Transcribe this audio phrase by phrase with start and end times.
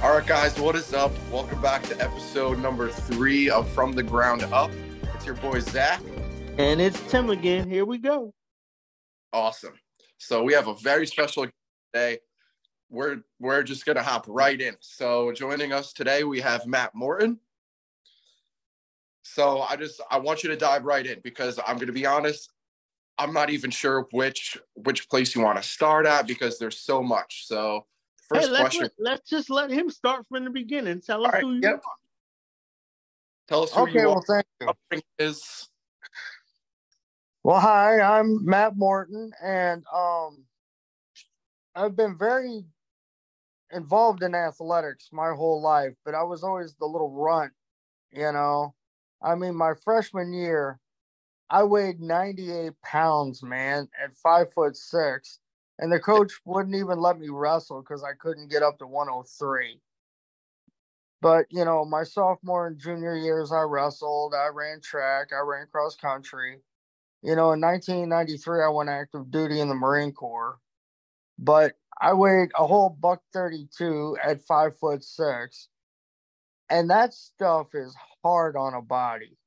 [0.00, 1.10] All right, guys, what is up?
[1.28, 4.70] Welcome back to episode number three of From the Ground Up.
[5.12, 6.00] It's your boy Zach.
[6.56, 7.68] And it's Tim again.
[7.68, 8.32] Here we go.
[9.32, 9.74] Awesome.
[10.18, 11.48] So we have a very special
[11.92, 12.20] day.
[12.88, 14.76] We're we're just gonna hop right in.
[14.78, 17.40] So joining us today, we have Matt Morton.
[19.24, 22.52] So I just I want you to dive right in because I'm gonna be honest,
[23.18, 27.02] I'm not even sure which which place you want to start at because there's so
[27.02, 27.48] much.
[27.48, 27.84] So
[28.28, 28.82] first hey, let's, question.
[28.82, 31.00] let, let's just let him start from the beginning.
[31.00, 31.74] Tell us All right, who you yep.
[31.74, 31.96] are.
[33.48, 33.88] Tell us who you are.
[33.88, 34.42] Okay, you well, are.
[34.90, 35.26] thank you.
[35.26, 35.68] is.
[37.44, 40.44] Well, hi, I'm Matt Morton, and um,
[41.74, 42.64] I've been very
[43.72, 47.52] involved in athletics my whole life, but I was always the little runt,
[48.10, 48.74] you know.
[49.22, 50.78] I mean, my freshman year,
[51.50, 55.38] I weighed 98 pounds, man, at five foot six,
[55.78, 59.80] and the coach wouldn't even let me wrestle because I couldn't get up to 103.
[61.20, 65.66] But you know, my sophomore and junior years, I wrestled, I ran track, I ran
[65.70, 66.60] cross country.
[67.22, 70.58] You know, in 1993, I went active duty in the Marine Corps,
[71.38, 75.68] but I weighed a whole buck 32 at five foot six.
[76.70, 79.38] And that stuff is hard on a body,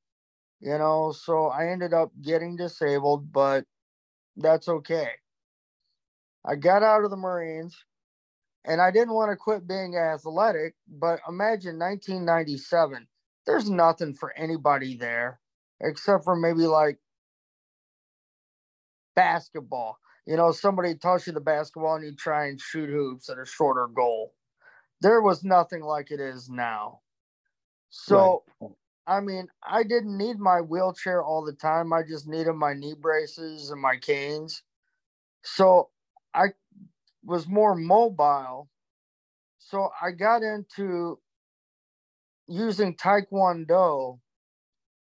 [0.59, 1.13] you know.
[1.13, 3.66] So I ended up getting disabled, but
[4.38, 5.11] that's okay.
[6.45, 7.75] I got out of the Marines
[8.66, 13.08] and I didn't want to quit being athletic, but imagine 1997.
[13.45, 15.39] There's nothing for anybody there
[15.80, 17.00] except for maybe like
[19.16, 19.97] basketball.
[20.28, 23.45] You know, somebody toss you the basketball and you try and shoot hoops at a
[23.45, 24.34] shorter goal.
[25.02, 27.00] There was nothing like it is now.
[27.89, 28.44] So,
[29.08, 31.92] I mean, I didn't need my wheelchair all the time.
[31.92, 34.62] I just needed my knee braces and my canes.
[35.44, 35.91] So,
[36.34, 36.48] I
[37.24, 38.70] was more mobile.
[39.60, 41.20] So, I got into
[42.48, 44.20] using Taekwondo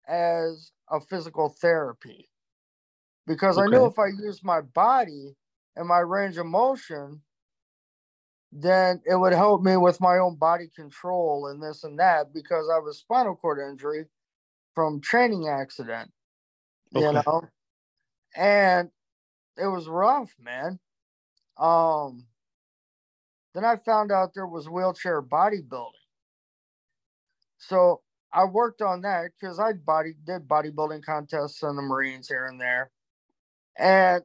[0.07, 2.29] as a physical therapy
[3.27, 5.35] because I knew if I used my body
[5.75, 7.21] and my range of motion,
[8.51, 12.69] then it would help me with my own body control and this and that because
[12.73, 14.05] I was spinal cord injury
[14.73, 16.11] from training accident,
[16.91, 17.43] you know,
[18.35, 18.89] and
[19.57, 20.79] it was rough, man.
[21.57, 22.25] Um,
[23.53, 25.91] then I found out there was wheelchair bodybuilding.
[27.57, 28.01] So
[28.33, 32.59] I worked on that because I body did bodybuilding contests in the Marines here and
[32.59, 32.91] there.
[33.77, 34.23] And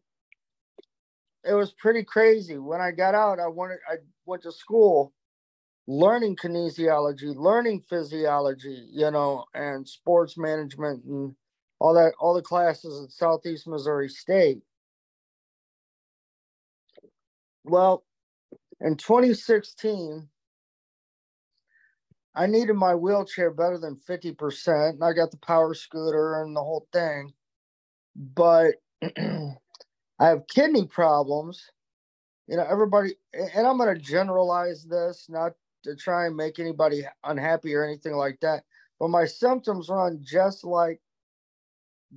[1.44, 2.58] it was pretty crazy.
[2.58, 5.12] When I got out, I wanted I went to school
[5.86, 11.34] learning kinesiology, learning physiology, you know, and sports management and
[11.80, 14.60] all that, all the classes at Southeast Missouri State.
[17.64, 18.04] Well,
[18.80, 20.28] in 2016,
[22.34, 26.60] I needed my wheelchair better than 50%, and I got the power scooter and the
[26.60, 27.32] whole thing.
[28.16, 29.56] But I
[30.20, 31.62] have kidney problems.
[32.46, 35.52] You know, everybody, and I'm going to generalize this, not
[35.84, 38.64] to try and make anybody unhappy or anything like that,
[38.98, 41.00] but my symptoms run just like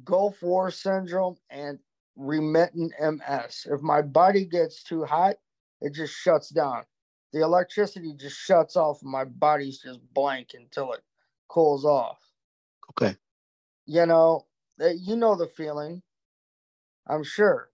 [0.04, 1.80] Gulf War syndrome and
[2.16, 3.68] remittent MS.
[3.69, 5.35] If my body gets too hot,
[5.81, 6.84] it just shuts down.
[7.31, 11.01] The electricity just shuts off, and my body's just blank until it
[11.47, 12.19] cools off.
[12.91, 13.16] Okay.
[13.85, 14.46] You know,
[14.81, 16.01] uh, you know the feeling.
[17.07, 17.69] I'm sure.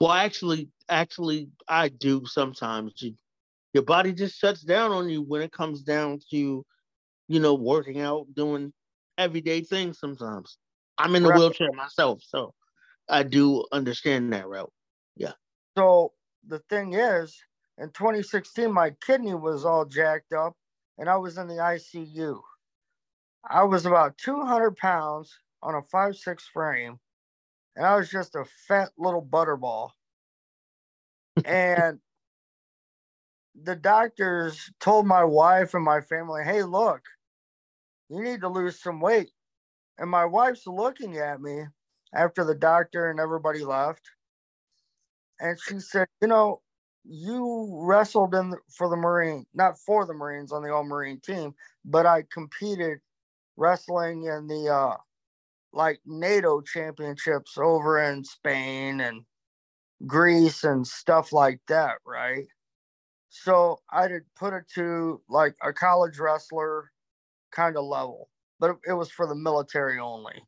[0.00, 2.94] Well, actually, actually, I do sometimes.
[3.00, 3.14] You,
[3.72, 6.64] your body just shuts down on you when it comes down to,
[7.28, 8.72] you know, working out, doing
[9.18, 9.98] everyday things.
[9.98, 10.58] Sometimes
[10.98, 11.38] I'm in the Right.
[11.38, 12.54] wheelchair myself, so
[13.10, 14.72] I do understand that route.
[15.16, 15.32] Yeah.
[15.76, 16.12] So
[16.46, 17.36] the thing is,
[17.78, 20.54] in 2016, my kidney was all jacked up
[20.98, 22.40] and I was in the ICU.
[23.48, 26.98] I was about 200 pounds on a five six frame,
[27.74, 29.90] and I was just a fat little butterball.
[31.44, 31.98] and
[33.62, 37.02] the doctors told my wife and my family, hey, look,
[38.08, 39.30] you need to lose some weight.
[39.98, 41.64] And my wife's looking at me
[42.14, 44.02] after the doctor and everybody left.
[45.40, 46.60] And she said, you know,
[47.04, 51.20] you wrestled in the, for the Marine, not for the Marines on the all Marine
[51.20, 51.54] team,
[51.84, 52.98] but I competed
[53.56, 54.96] wrestling in the uh
[55.72, 59.22] like NATO championships over in Spain and
[60.06, 62.46] Greece and stuff like that, right?
[63.30, 66.90] So I did put it to like a college wrestler
[67.52, 68.28] kind of level,
[68.58, 70.42] but it was for the military only.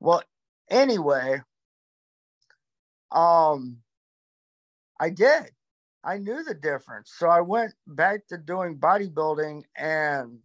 [0.00, 0.22] Well,
[0.70, 1.42] anyway,
[3.12, 3.78] um,
[5.00, 5.50] I did.
[6.04, 7.12] I knew the difference.
[7.16, 10.38] So I went back to doing bodybuilding and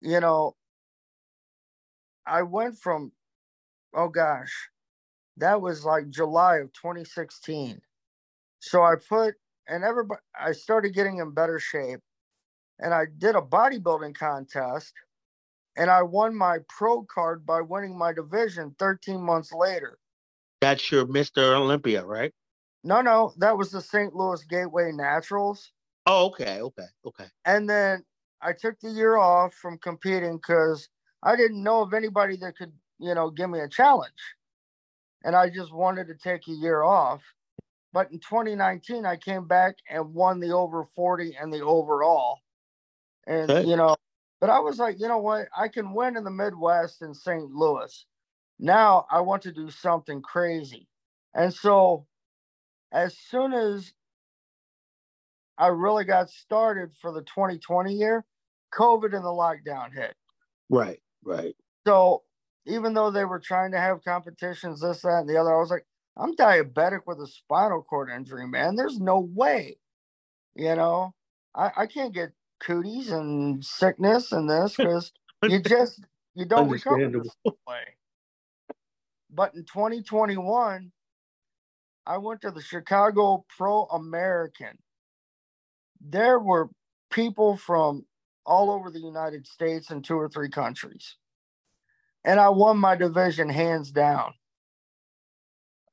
[0.00, 0.54] you know
[2.26, 3.12] I went from
[3.94, 4.52] oh gosh,
[5.38, 7.80] that was like July of 2016.
[8.60, 9.34] So I put
[9.68, 12.00] and everybody I started getting in better shape
[12.78, 14.92] and I did a bodybuilding contest
[15.76, 19.98] and I won my pro card by winning my division 13 months later.
[20.60, 21.54] That's your Mr.
[21.54, 22.32] Olympia, right?
[22.82, 24.14] No, no, that was the St.
[24.14, 25.72] Louis Gateway Naturals.
[26.06, 27.26] Oh, okay, okay, okay.
[27.44, 28.04] And then
[28.40, 30.88] I took the year off from competing because
[31.22, 34.12] I didn't know of anybody that could, you know, give me a challenge.
[35.24, 37.22] And I just wanted to take a year off.
[37.92, 42.40] But in 2019, I came back and won the over 40 and the overall.
[43.26, 43.68] And, okay.
[43.68, 43.96] you know,
[44.46, 45.48] but I was like, you know what?
[45.58, 47.50] I can win in the Midwest in St.
[47.50, 48.06] Louis.
[48.60, 50.86] Now I want to do something crazy.
[51.34, 52.06] And so
[52.92, 53.92] as soon as
[55.58, 58.24] I really got started for the 2020 year,
[58.72, 60.14] COVID and the lockdown hit.
[60.70, 61.56] Right, right.
[61.84, 62.22] So
[62.66, 65.70] even though they were trying to have competitions, this, that, and the other, I was
[65.70, 68.76] like, I'm diabetic with a spinal cord injury, man.
[68.76, 69.78] There's no way.
[70.54, 71.14] You know,
[71.52, 75.12] I, I can't get cooties and sickness and this because
[75.48, 76.04] you just
[76.34, 77.22] you don't recover
[77.66, 77.82] way.
[79.30, 80.92] But in 2021,
[82.06, 84.78] I went to the Chicago Pro American.
[86.00, 86.70] There were
[87.10, 88.06] people from
[88.44, 91.16] all over the United States and two or three countries.
[92.24, 94.32] And I won my division hands down.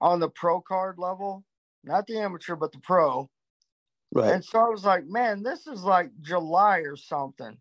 [0.01, 1.44] On the pro card level,
[1.83, 3.30] not the amateur, but the pro.
[4.13, 4.33] Right.
[4.36, 7.57] And so I was like, man, this is like July or something.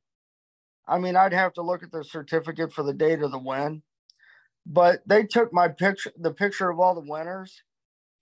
[0.87, 3.83] I mean, I'd have to look at the certificate for the date of the win.
[4.67, 7.63] But they took my picture, the picture of all the winners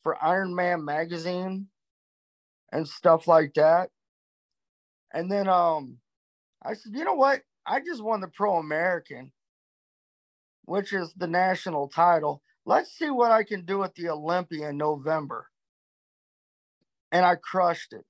[0.02, 1.68] for Iron Man magazine
[2.72, 3.90] and stuff like that.
[5.12, 5.98] And then um
[6.62, 7.42] I said, you know what?
[7.66, 9.32] I just won the Pro American,
[10.64, 12.42] which is the national title.
[12.66, 15.46] Let's see what I can do at the Olympia in November.
[17.12, 18.04] And I crushed it.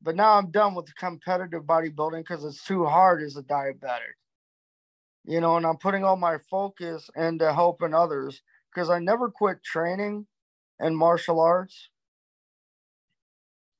[0.00, 4.14] But now I'm done with competitive bodybuilding because it's too hard as a diabetic.
[5.24, 8.40] You know, and I'm putting all my focus into helping others
[8.72, 10.26] because I never quit training
[10.78, 11.90] and martial arts.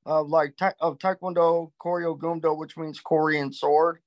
[0.05, 3.99] Of like ta- of Taekwondo, Koryo Gumdo, which means Korean sword,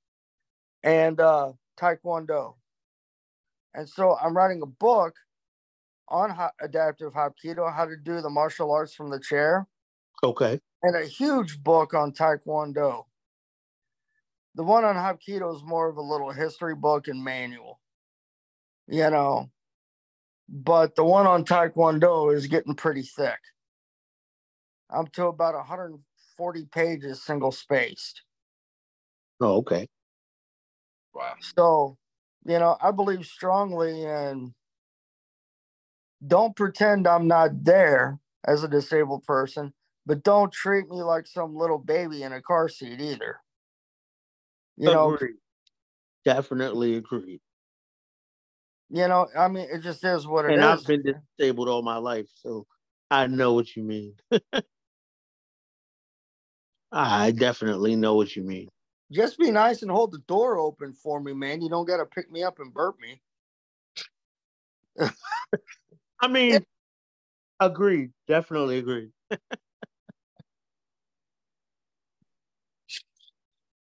[0.84, 2.56] and uh, Taekwondo.
[3.76, 5.14] And so I'm writing a book
[6.10, 9.68] on ha- adaptive Hapkido, how to do the martial arts from the chair.
[10.24, 13.06] Okay and a huge book on Taekwondo.
[14.56, 17.80] The one on Hapkido is more of a little history book and manual,
[18.88, 19.50] you know.
[20.50, 23.40] But the one on Taekwondo is getting pretty thick.
[24.90, 28.24] I'm to about 140 pages single spaced.
[29.40, 29.88] Oh, okay.
[31.14, 31.36] Wow.
[31.56, 31.98] So,
[32.46, 34.54] you know, I believe strongly in
[36.26, 39.74] don't pretend I'm not there as a disabled person
[40.12, 43.38] but don't treat me like some little baby in a car seat either.
[44.76, 45.18] You know,
[46.26, 47.40] definitely agree.
[48.90, 50.66] You know, I mean, it just is what it and is.
[50.66, 52.68] I've been disabled all my life, so
[53.10, 54.16] I know what you mean.
[56.92, 58.68] I definitely know what you mean.
[59.14, 61.62] Just be nice and hold the door open for me, man.
[61.62, 63.22] You don't got to pick me up and burp me.
[66.20, 66.66] I mean,
[67.62, 68.12] agreed.
[68.28, 69.12] Definitely agreed.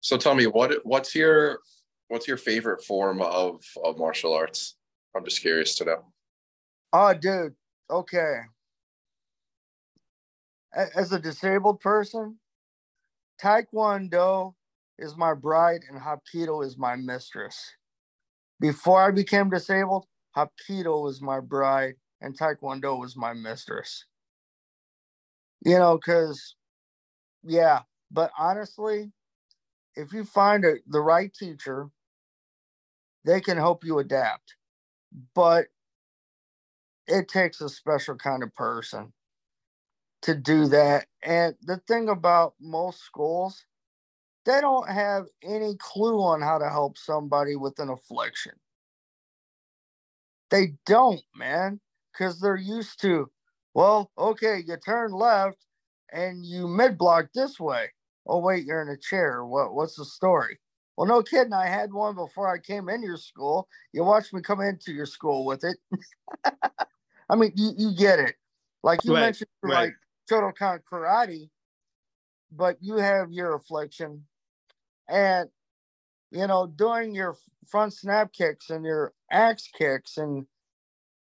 [0.08, 1.60] So tell me what what's your
[2.08, 4.78] what's your favorite form of of martial arts?
[5.14, 6.06] I'm just curious to know.
[6.94, 7.56] Oh, dude.
[7.90, 8.38] Okay.
[10.74, 12.40] As a disabled person,
[13.44, 14.54] Taekwondo
[14.98, 17.70] is my bride and Hapkido is my mistress.
[18.62, 20.06] Before I became disabled,
[20.38, 24.06] Hapkido was my bride and Taekwondo was my mistress.
[25.66, 26.56] You know, because,
[27.44, 29.12] yeah, but honestly,
[29.98, 31.90] if you find a, the right teacher,
[33.26, 34.56] they can help you adapt.
[35.36, 35.68] But
[37.08, 39.14] it takes a special kind of person
[40.24, 41.08] to do that.
[41.24, 43.66] And the thing about most schools,
[44.46, 48.54] they don't have any clue on how to help somebody with an affliction.
[50.52, 51.82] They don't, man,
[52.14, 53.30] because they're used to,
[53.74, 55.58] well, okay, you turn left
[56.12, 57.90] and you mid block this way
[58.28, 59.46] oh wait, you're in a chair.
[59.46, 60.60] What what's the story?
[60.98, 61.54] Well, no kidding.
[61.54, 63.68] I had one before I came in your school.
[63.94, 65.78] You watched me come into your school with it.
[67.30, 68.36] I mean, you, you get it.
[68.84, 69.74] Like you Right, mentioned, right.
[69.76, 69.94] like
[70.30, 71.50] Shotokan karate,
[72.52, 74.24] but you have your affliction,
[75.08, 75.50] and
[76.32, 80.46] you know doing your front snap kicks and your axe kicks and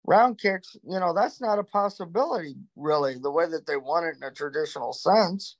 [0.06, 0.76] round kicks.
[0.84, 4.32] You know that's not a possibility, really, the way that they want it in a
[4.32, 5.58] traditional sense.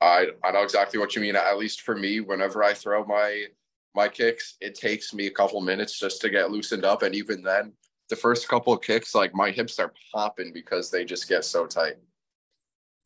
[0.00, 1.36] I I know exactly what you mean.
[1.36, 3.46] At least for me, whenever I throw my
[3.94, 7.42] my kicks, it takes me a couple minutes just to get loosened up, and even
[7.42, 7.72] then,
[8.08, 11.66] the first couple of kicks, like my hips are popping because they just get so
[11.66, 11.96] tight.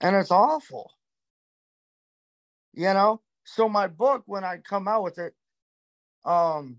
[0.01, 0.93] and it's awful.
[2.75, 5.35] You know, so my book when I come out with it,
[6.25, 6.79] um,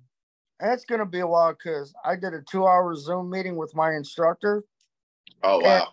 [0.59, 4.63] it's gonna be a while because I did a two-hour Zoom meeting with my instructor.
[5.43, 5.89] Oh wow!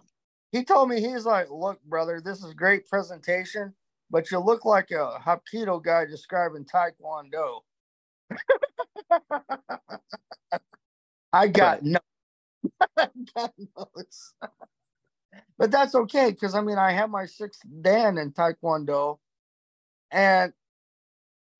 [0.52, 3.74] He told me he's like, "Look, brother, this is great presentation,
[4.10, 7.60] but you look like a Hapkido guy describing Taekwondo."
[11.32, 11.98] I got no,
[12.96, 14.34] I got notes.
[15.58, 19.18] but that's okay because I mean I have my sixth Dan in Taekwondo,
[20.10, 20.52] and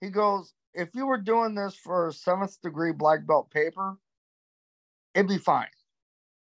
[0.01, 3.97] he goes, if you were doing this for seventh degree black belt paper,
[5.15, 5.67] it'd be fine.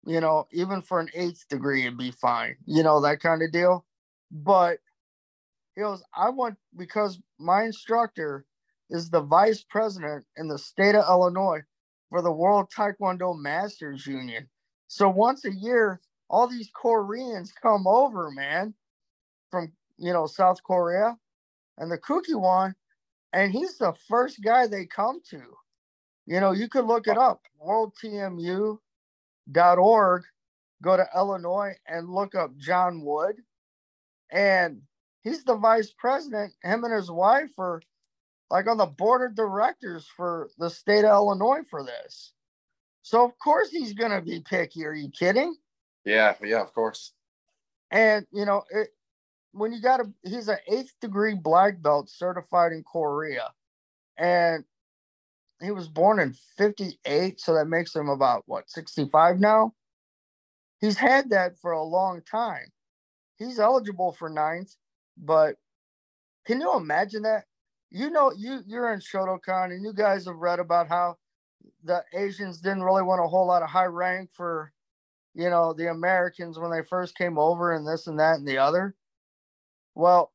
[0.05, 2.57] You know, even for an eighth degree, it'd be fine.
[2.67, 3.85] You know that kind of deal.
[4.31, 4.79] But
[5.77, 8.47] he goes, I want because my instructor
[8.89, 11.61] is the vice president in the state of Illinois
[12.09, 14.49] for the World Taekwondo Masters Union.
[14.89, 18.75] So once a year, all these Koreans come over, man,
[19.51, 21.17] from you know South Korea,
[21.79, 22.75] and the Kukkiwon,
[23.33, 25.43] and he's the first guy they come to.
[26.27, 30.23] You know, you could look it up, worldtmu.org,
[30.83, 33.37] go to Illinois and look up John Wood,
[34.33, 34.83] and
[35.27, 36.55] he's the vice president.
[36.63, 37.83] Him and his wife are
[38.49, 42.33] like on the board of directors for the state of Illinois for this.
[43.03, 44.85] So of course he's gonna be picky.
[44.87, 45.57] Are you kidding?
[46.05, 47.13] Yeah, yeah, of course.
[47.91, 48.89] And you know, it,
[49.53, 53.53] when you got a, he's an eighth degree black belt certified in Korea,
[54.17, 54.65] and
[55.61, 59.73] he was born in '58, so that makes him about what 65 now.
[60.81, 62.67] He's had that for a long time.
[63.39, 64.75] He's eligible for ninth,
[65.17, 65.57] but
[66.47, 67.45] can you imagine that?
[67.91, 71.17] You know, you you're in Shotokan, and you guys have read about how
[71.85, 74.73] the Asians didn't really want a whole lot of high rank for
[75.37, 78.57] you know, the Americans when they first came over and this and that and the
[78.57, 78.95] other.
[79.95, 80.33] Well,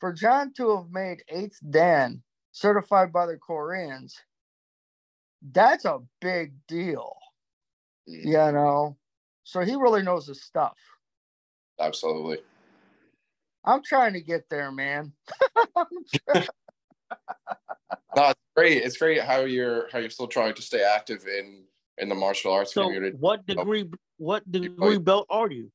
[0.00, 4.18] for John to have made eighth Dan certified by the Koreans,
[5.52, 7.14] that's a big deal,
[8.08, 8.96] Mm, you know.
[9.44, 10.78] So he really knows his stuff.
[11.78, 12.38] Absolutely.
[13.64, 15.12] I'm trying to get there, man.
[18.14, 18.82] No, it's great.
[18.82, 21.64] It's great how you're how you're still trying to stay active in
[21.98, 23.16] in the martial arts So community.
[23.18, 23.54] what oh.
[23.54, 25.70] degree what oh, degree belt are you?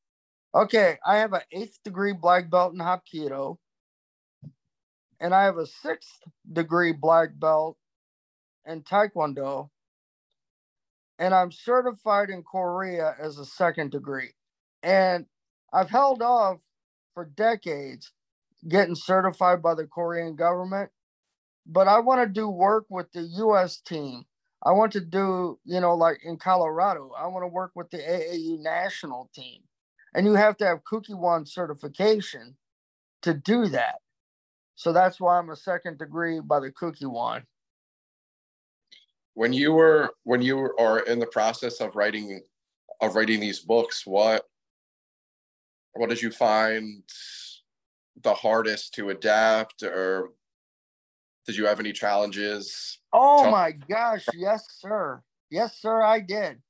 [0.56, 3.58] okay, I have an eighth degree black belt in Hapkido,
[5.20, 6.20] and I have a sixth
[6.51, 7.77] degree black belt
[8.65, 9.70] in Taekwondo,
[11.20, 14.34] and I'm certified in Korea as a second degree.
[14.84, 15.25] And
[15.74, 16.60] I've held off
[17.18, 18.12] for decades
[18.70, 20.92] getting certified by the Korean government,
[21.66, 24.26] but I want to do work with the US team.
[24.64, 27.98] I want to do, you know, like in Colorado, I want to work with the
[27.98, 29.62] AAU national team.
[30.14, 32.56] And you have to have Kukkiwon certification
[33.24, 33.96] to do that.
[34.76, 37.44] So that's why I'm a second degree by the Kukkiwon.
[39.34, 42.42] when you were when you are in the process of writing
[43.02, 44.46] of writing these books what
[45.98, 47.04] what did you find
[48.24, 50.30] the hardest to adapt or
[51.46, 55.22] did you have any challenges Oh Tell- my gosh, yes, sir.
[55.50, 56.62] Yes, sir, I did.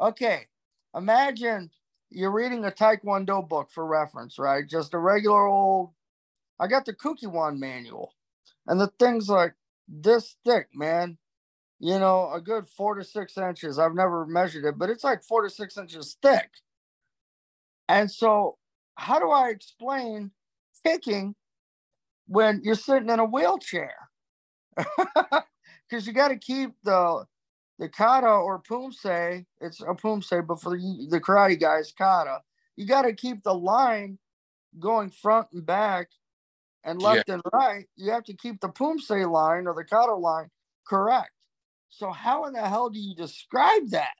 [0.00, 0.46] Okay,
[0.94, 1.70] imagine
[2.10, 4.68] you're reading a Taekwondo book for reference, right?
[4.68, 5.92] Just a regular old.
[6.58, 8.12] I got the Kukkiwon manual,
[8.66, 9.54] and the thing's like
[9.88, 11.16] this thick, man.
[11.78, 13.78] You know, a good four to six inches.
[13.78, 16.50] I've never measured it, but it's like four to six inches thick.
[17.90, 18.56] And so,
[18.94, 20.30] how do I explain
[20.86, 21.34] kicking
[22.28, 23.94] when you're sitting in a wheelchair?
[24.76, 27.24] because you got to keep the
[27.80, 29.44] the kata or poomsae.
[29.60, 32.42] It's a poomsae, but for the, karate guys, kata.
[32.76, 34.18] You got to keep the line
[34.78, 36.10] going front and back
[36.84, 37.86] and left and right.
[37.96, 40.50] You have to keep the poomsae line or the kata line
[40.86, 41.32] correct.
[41.88, 44.14] So how in the hell do you describe that?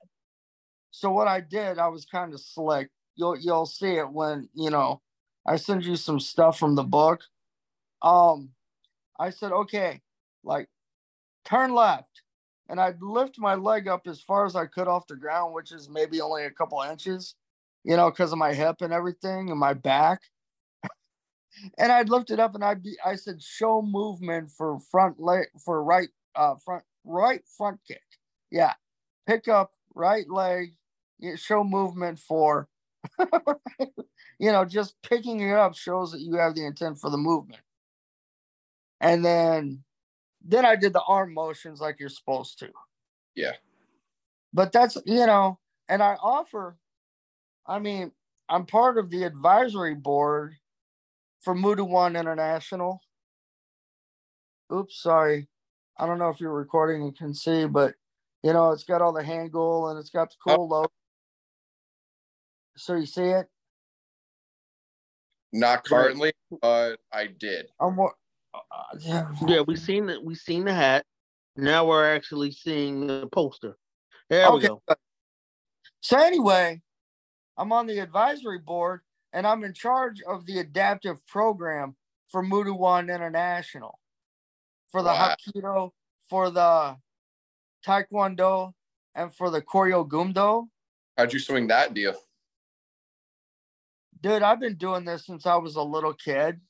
[0.89, 2.89] So what I did, I was kind of slick.
[3.15, 5.01] You'll you'll see it when you know
[5.47, 7.21] I send you some stuff from the book.
[8.01, 8.51] Um,
[9.19, 10.01] I said, okay,
[10.43, 10.69] like
[11.45, 12.23] turn left.
[12.69, 15.71] And I'd lift my leg up as far as I could off the ground, which
[15.71, 17.35] is maybe only a couple inches.
[17.83, 20.21] you know, because of my hip and everything and my back.
[21.77, 25.47] and I'd lift it up and I'd be, I said, show movement for front leg,
[25.63, 28.01] for right, uh, front, right front kick.
[28.51, 28.73] Yeah.
[29.27, 30.73] Pick up right leg,
[31.35, 32.67] show movement for,
[34.39, 37.61] you know, just picking it up shows that you have the intent for the movement.
[38.99, 39.83] And then,
[40.45, 42.69] then I did the arm motions like you're supposed to.
[43.35, 43.53] Yeah.
[44.53, 45.59] But that's, you know,
[45.89, 46.77] and I offer,
[47.65, 48.11] I mean,
[48.49, 50.55] I'm part of the advisory board
[51.41, 53.01] for Muda One International.
[54.73, 55.47] Oops, sorry.
[55.97, 57.93] I don't know if you're recording and can see, but
[58.43, 60.75] you know, it's got all the Hangul and it's got the cool oh.
[60.75, 60.91] logo.
[62.81, 63.47] So you see it?
[65.53, 66.33] Not currently,
[66.63, 67.67] but I did.
[67.79, 68.13] I'm what?
[68.55, 69.27] Uh, yeah.
[69.45, 70.23] yeah, we seen it.
[70.23, 71.05] We seen the hat.
[71.55, 73.77] Now we're actually seeing the poster.
[74.31, 74.55] There okay.
[74.55, 74.81] we go.
[75.99, 76.81] So anyway,
[77.55, 81.95] I'm on the advisory board and I'm in charge of the adaptive program
[82.29, 83.99] for Muda One International,
[84.89, 85.35] for the wow.
[85.35, 85.91] Hapkido,
[86.27, 86.95] for the
[87.85, 88.73] Taekwondo,
[89.13, 90.67] and for the Koryo Gumdo.
[91.15, 92.15] How'd you swing that deal?
[94.21, 96.61] Dude, I've been doing this since I was a little kid.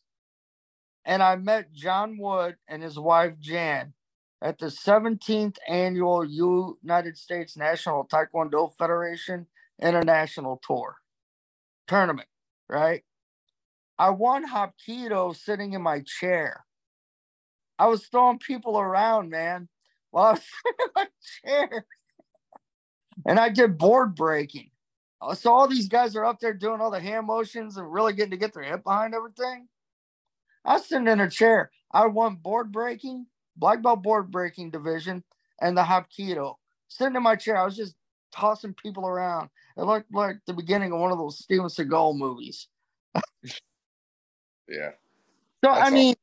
[1.06, 3.94] And I met John Wood and his wife Jan
[4.42, 9.48] at the 17th annual United States National Taekwondo Federation
[9.82, 10.98] International Tour
[11.88, 12.28] tournament,
[12.70, 13.04] right?
[14.00, 16.66] I won Hapkido sitting in my chair.
[17.78, 19.70] I was throwing people around, man,
[20.12, 21.08] while I was sitting in my
[21.70, 21.86] chair.
[23.26, 24.71] and I did board breaking.
[25.22, 28.14] Uh, so all these guys are up there doing all the hand motions and really
[28.14, 29.68] getting to get their hip behind everything.
[30.66, 31.72] I was sitting in a chair.
[31.92, 35.24] I won board breaking, black belt board breaking division,
[35.62, 36.56] and the Hapkido.
[36.88, 37.96] Sitting in my chair, I was just
[38.32, 39.50] tossing people around.
[39.78, 42.68] It looked like the beginning of one of those Steven Seagal movies.
[44.68, 44.92] yeah.
[45.64, 46.16] So That's I mean,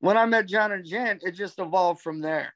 [0.00, 2.54] when I met John and Jen, it just evolved from there.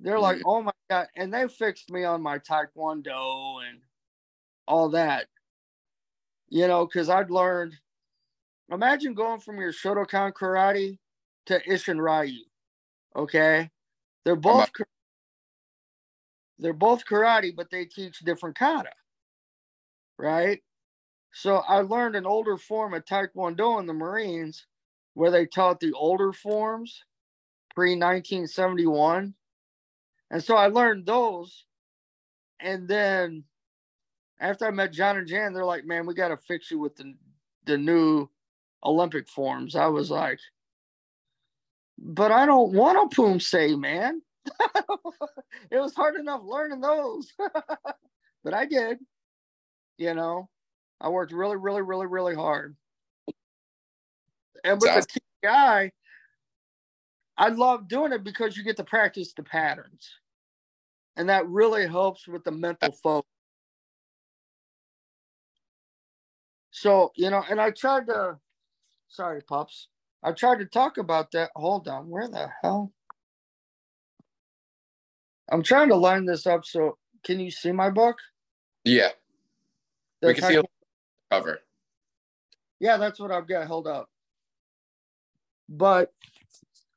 [0.00, 0.22] They're mm-hmm.
[0.22, 3.80] like, "Oh my god!" and they fixed me on my Taekwondo and
[4.68, 5.26] all that.
[6.48, 7.74] You know, because I'd learned.
[8.70, 10.98] Imagine going from your Shotokan karate
[11.46, 12.44] to Isshin Ryu.
[13.16, 13.70] Okay,
[14.24, 14.70] they're both
[16.58, 18.90] they're both karate, but they teach different kata.
[20.18, 20.62] Right.
[21.32, 24.66] So I learned an older form of Taekwondo in the Marines,
[25.14, 27.04] where they taught the older forms
[27.74, 29.34] pre 1971,
[30.30, 31.64] and so I learned those,
[32.60, 33.44] and then
[34.40, 36.96] after I met John and Jan, they're like, man, we got to fix you with
[36.96, 37.14] the,
[37.66, 38.28] the new
[38.84, 39.74] Olympic forms.
[39.74, 40.38] I was like,
[41.98, 44.22] but I don't want a poomsae, man.
[45.70, 47.32] it was hard enough learning those,
[48.44, 48.98] but I did.
[49.98, 50.48] You know,
[51.00, 52.76] I worked really, really, really, really hard.
[54.64, 55.92] And with Sounds- the guy,
[57.36, 60.08] I love doing it because you get to practice the patterns.
[61.16, 63.28] And that really helps with the mental focus.
[66.70, 68.38] So, you know, and I tried to,
[69.08, 69.88] sorry, pups.
[70.22, 71.50] I tried to talk about that.
[71.56, 72.08] Hold on.
[72.08, 72.92] Where the hell?
[75.50, 76.64] I'm trying to line this up.
[76.64, 78.16] So, can you see my book?
[78.84, 79.10] Yeah.
[80.20, 80.60] The we can see
[81.30, 81.60] cover.
[82.80, 84.08] Yeah, that's what I've got held up.
[85.68, 86.12] But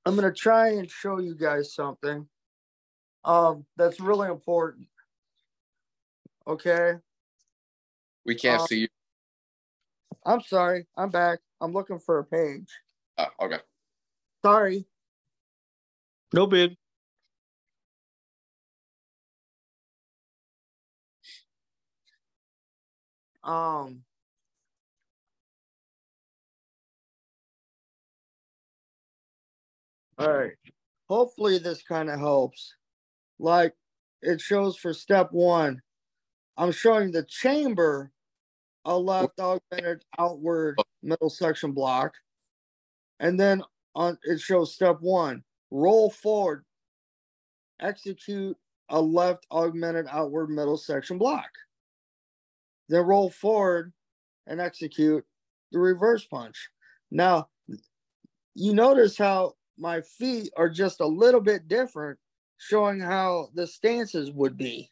[0.05, 2.27] I'm going to try and show you guys something
[3.23, 4.87] um, that's really important.
[6.47, 6.93] Okay.
[8.25, 8.87] We can't um, see you.
[10.25, 10.85] I'm sorry.
[10.97, 11.39] I'm back.
[11.59, 12.69] I'm looking for a page.
[13.17, 13.59] Oh, okay.
[14.43, 14.85] Sorry.
[16.33, 16.77] No big.
[23.43, 24.03] Um.
[30.17, 30.53] All right.
[31.09, 32.75] Hopefully this kind of helps.
[33.39, 33.73] Like
[34.21, 35.81] it shows for step one,
[36.57, 38.11] I'm showing the chamber
[38.85, 42.13] a left augmented outward middle section block.
[43.19, 43.63] And then
[43.95, 46.65] on it shows step one, roll forward,
[47.79, 48.57] execute
[48.89, 51.49] a left augmented outward middle section block.
[52.89, 53.93] Then roll forward
[54.47, 55.23] and execute
[55.71, 56.69] the reverse punch.
[57.09, 57.49] Now,
[58.55, 62.19] you notice how my feet are just a little bit different,
[62.57, 64.91] showing how the stances would be.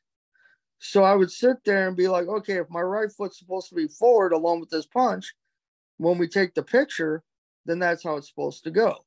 [0.80, 3.76] So I would sit there and be like, okay, if my right foot's supposed to
[3.76, 5.34] be forward along with this punch,
[5.98, 7.24] when we take the picture,
[7.66, 9.06] then that's how it's supposed to go.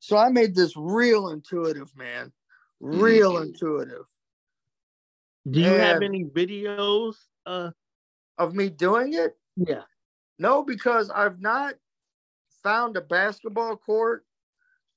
[0.00, 2.32] So I made this real intuitive, man.
[2.80, 3.48] Real mm-hmm.
[3.48, 4.04] intuitive.
[5.48, 7.70] Do you and, have any videos uh
[8.38, 9.36] of me doing it?
[9.56, 9.82] Yeah.
[10.38, 11.74] No, because I've not
[12.62, 14.24] found a basketball court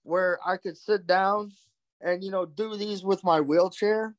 [0.03, 1.51] where I could sit down
[2.01, 4.15] and you know do these with my wheelchair.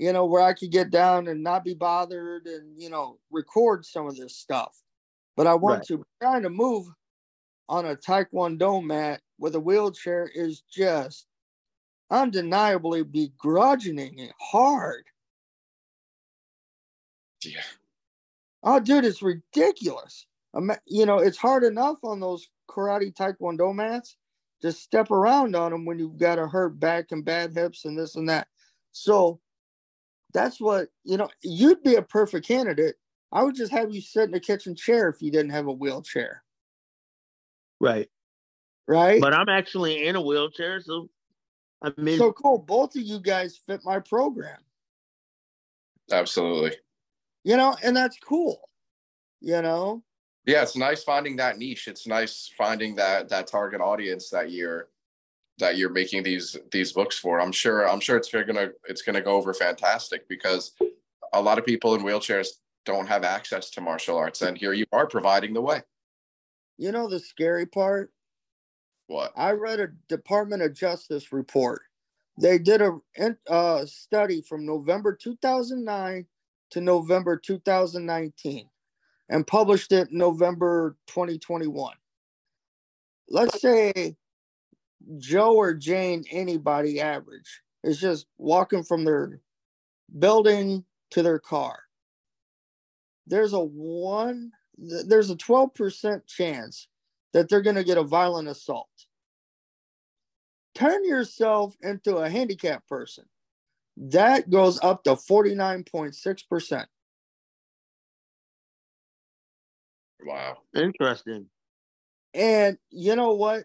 [0.00, 3.84] You know, where I could get down and not be bothered and you know record
[3.84, 4.82] some of this stuff.
[5.36, 5.86] But I want Right.
[5.88, 6.86] to trying to move
[7.68, 11.26] on a taekwondo mat with a wheelchair is just
[12.10, 15.04] undeniably begrudging and hard.
[17.44, 17.62] Yeah.
[18.62, 20.26] Oh, dude, it's ridiculous.
[20.86, 24.16] You know, it's hard enough on those karate taekwondo mats
[24.62, 27.98] to step around on them when you've got a hurt back and bad hips and
[27.98, 28.48] this and that.
[28.92, 29.40] So
[30.32, 32.96] that's what, you know, you'd be a perfect candidate.
[33.32, 35.72] I would just have you sit in a kitchen chair if you didn't have a
[35.72, 36.42] wheelchair,
[37.80, 38.08] Right.
[38.88, 39.20] right?
[39.20, 41.08] But I'm actually in a wheelchair, so
[41.82, 42.58] I mean, so cool.
[42.58, 44.58] Both of you guys fit my program,
[46.10, 46.76] Absolutely.
[47.44, 48.60] you know, and that's cool,
[49.40, 50.02] you know.
[50.46, 51.86] Yeah, it's nice finding that niche.
[51.86, 54.88] It's nice finding that that target audience that you're
[55.60, 57.40] that you're making these these books for.
[57.40, 60.72] I'm sure I'm sure it's gonna it's gonna go over fantastic because
[61.32, 62.48] a lot of people in wheelchairs
[62.84, 65.82] don't have access to martial arts, and here you are providing the way.
[66.76, 68.12] You know the scary part?
[69.06, 69.32] What?
[69.36, 71.82] I read a Department of Justice report.
[72.38, 72.98] They did a
[73.48, 76.26] uh, study from November 2009
[76.70, 78.68] to November 2019
[79.28, 81.94] and published it November 2021.
[83.28, 84.16] Let's say
[85.18, 89.40] Joe or Jane, anybody average, is just walking from their
[90.18, 91.78] building to their car.
[93.26, 96.88] There's a one, there's a 12% chance
[97.32, 98.88] that they're going to get a violent assault.
[100.74, 103.24] Turn yourself into a handicapped person.
[103.96, 106.86] That goes up to 49.6%.
[110.24, 110.58] Wow.
[110.74, 111.46] interesting.
[112.34, 113.64] And you know what?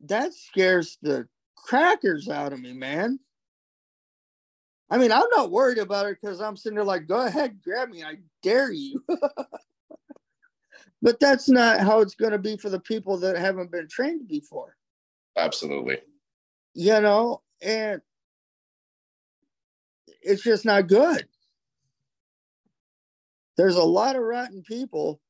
[0.00, 3.18] That scares the crackers out of me, man.
[4.88, 7.88] I mean, I'm not worried about it because I'm sitting there like, go ahead, grab
[7.88, 8.04] me.
[8.04, 9.04] I dare you.
[11.02, 14.28] but that's not how it's going to be for the people that haven't been trained
[14.28, 14.76] before.
[15.36, 15.98] Absolutely.
[16.74, 18.00] you know, and
[20.22, 21.26] it's just not good.
[23.56, 25.20] There's a lot of rotten people,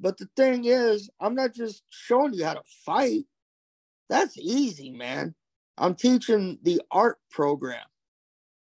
[0.00, 3.26] but the thing is, I'm not just showing you how to fight.
[4.08, 5.34] That's easy, man.
[5.78, 7.84] I'm teaching the art program,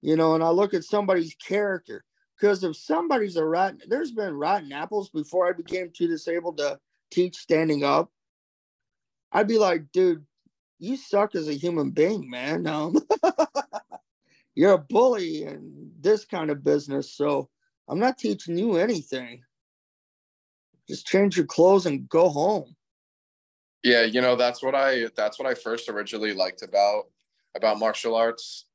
[0.01, 2.03] you know, and I look at somebody's character
[2.39, 6.79] because if somebody's a rotten, there's been rotten apples before I became too disabled to
[7.11, 8.09] teach standing up.
[9.31, 10.25] I'd be like, dude,
[10.79, 12.65] you suck as a human being, man.
[12.67, 12.95] Um,
[14.55, 17.13] you're a bully and this kind of business.
[17.13, 17.49] So
[17.87, 19.41] I'm not teaching you anything.
[20.87, 22.75] Just change your clothes and go home.
[23.83, 27.05] Yeah, you know that's what I that's what I first originally liked about
[27.55, 28.65] about martial arts.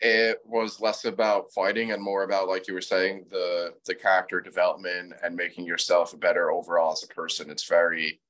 [0.00, 4.40] It was less about fighting and more about, like you were saying, the the character
[4.40, 7.50] development and making yourself a better overall as a person.
[7.50, 8.20] It's very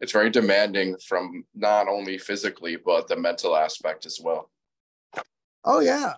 [0.00, 4.50] it's very demanding from not only physically but the mental aspect as well.
[5.64, 6.14] Oh, yeah.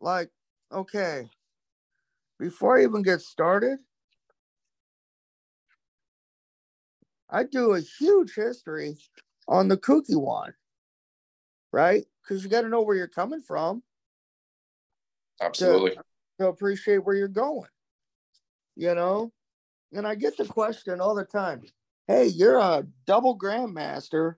[0.00, 0.30] Like,
[0.72, 1.28] okay.
[2.38, 3.78] Before I even get started,
[7.32, 8.98] I do a huge history
[9.48, 10.52] on the Kukkiwon,
[11.72, 12.04] right?
[12.22, 13.82] Because you got to know where you're coming from.
[15.40, 15.96] Absolutely.
[16.38, 17.68] to appreciate where you're going.
[18.76, 19.32] You know?
[19.92, 21.62] And I get the question all the time
[22.08, 24.34] hey, you're a double grandmaster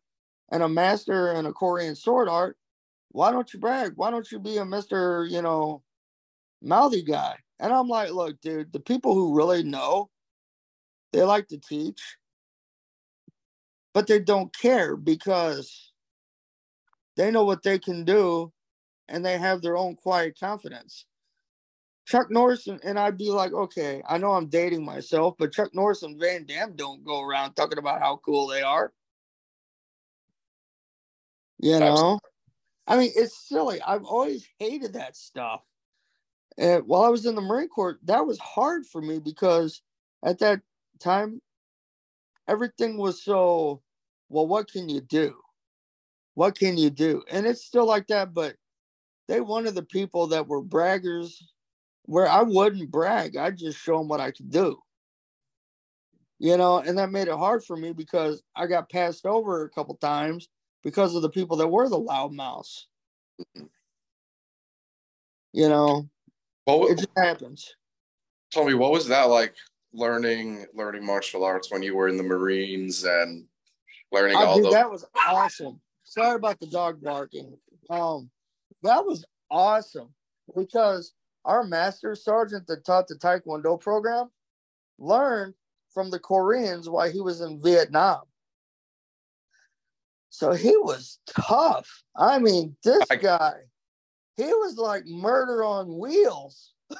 [0.52, 2.56] and a master in a Korean sword art.
[3.10, 3.94] Why don't you brag?
[3.96, 5.28] Why don't you be a Mr.
[5.28, 5.82] You know,
[6.62, 7.36] mouthy guy?
[7.58, 10.10] And I'm like, look, dude, the people who really know,
[11.12, 12.00] they like to teach,
[13.94, 15.92] but they don't care because
[17.16, 18.52] they know what they can do
[19.08, 21.06] and they have their own quiet confidence.
[22.06, 26.02] Chuck Norris and, I'd be like, okay, I know I'm dating myself, but Chuck Norris
[26.02, 28.92] and Van Damme don't go around talking about how cool they are.
[31.60, 32.18] You know,
[32.86, 33.80] I mean, it's silly.
[33.80, 35.62] I've always hated that stuff.
[36.58, 39.80] And while I was in the Marine Corps, that was hard for me because
[40.22, 40.60] at that
[41.00, 41.40] time,
[42.46, 43.80] everything was so,
[44.28, 45.36] well, what can you do?
[46.34, 47.22] What can you do?
[47.30, 48.56] And it's still like that, but
[49.28, 51.34] they wanted the people that were braggers
[52.06, 53.36] where I wouldn't brag.
[53.36, 54.78] I'd just show them what I could do.
[56.38, 59.70] You know, and that made it hard for me because I got passed over a
[59.70, 60.48] couple times
[60.82, 62.86] because of the people that were the loudmouths.
[65.52, 66.08] You know,
[66.64, 67.76] What, It just happens.
[68.50, 69.54] tell me, what was that like
[69.92, 73.46] learning learning martial arts when you were in the Marines and
[74.14, 75.80] learning Oh, all dude, that was awesome.
[76.04, 77.56] Sorry about the dog barking.
[77.90, 78.30] Um,
[78.82, 80.08] that was awesome
[80.56, 81.12] because
[81.44, 84.30] our master sergeant that taught the Taekwondo program
[84.98, 85.54] learned
[85.92, 88.22] from the Koreans while he was in Vietnam.
[90.30, 92.02] So he was tough.
[92.16, 93.54] I mean, this I- guy,
[94.36, 96.72] he was like murder on wheels.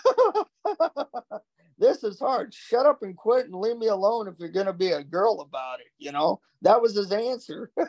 [1.79, 2.55] this is hard.
[2.55, 5.41] Shut up and quit and leave me alone if you're going to be a girl
[5.41, 5.89] about it.
[5.99, 7.71] You know, that was his answer.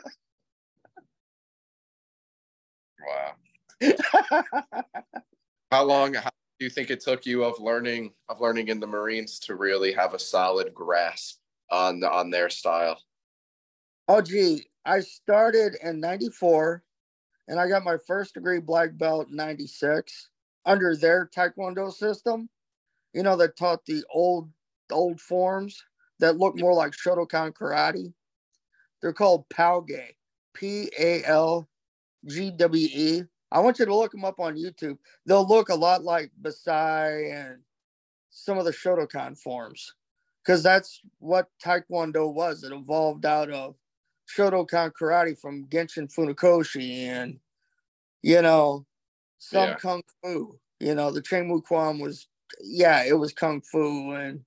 [3.06, 3.92] Wow.
[5.70, 8.86] How long how do you think it took you of learning of learning in the
[8.86, 11.38] Marines to really have a solid grasp
[11.70, 13.00] on on their style?
[14.08, 16.82] Oh, gee, I started in 94
[17.48, 20.30] and I got my first degree black belt in 96
[20.64, 22.48] under their Taekwondo system,
[23.16, 24.50] you know, that taught the old,
[24.92, 25.82] old forms
[26.20, 28.12] that look more like Shotokan karate.
[29.00, 30.08] They're called Palgwe,
[30.52, 31.66] P A L
[32.26, 33.22] G W E.
[33.50, 34.98] I want you to look them up on YouTube.
[35.24, 37.60] They'll look a lot like Bassai and
[38.28, 39.94] some of the Shotokan forms
[40.44, 42.64] because that's what Taekwondo was.
[42.64, 43.76] It evolved out of
[44.36, 47.38] Shotokan karate from Genshin Funakoshi and
[48.22, 48.84] you know
[49.38, 49.76] some Yeah.
[49.76, 50.58] kung fu.
[50.80, 52.28] You know, the Chang Moo Kwan was
[52.62, 54.40] yeah, it was kung fu and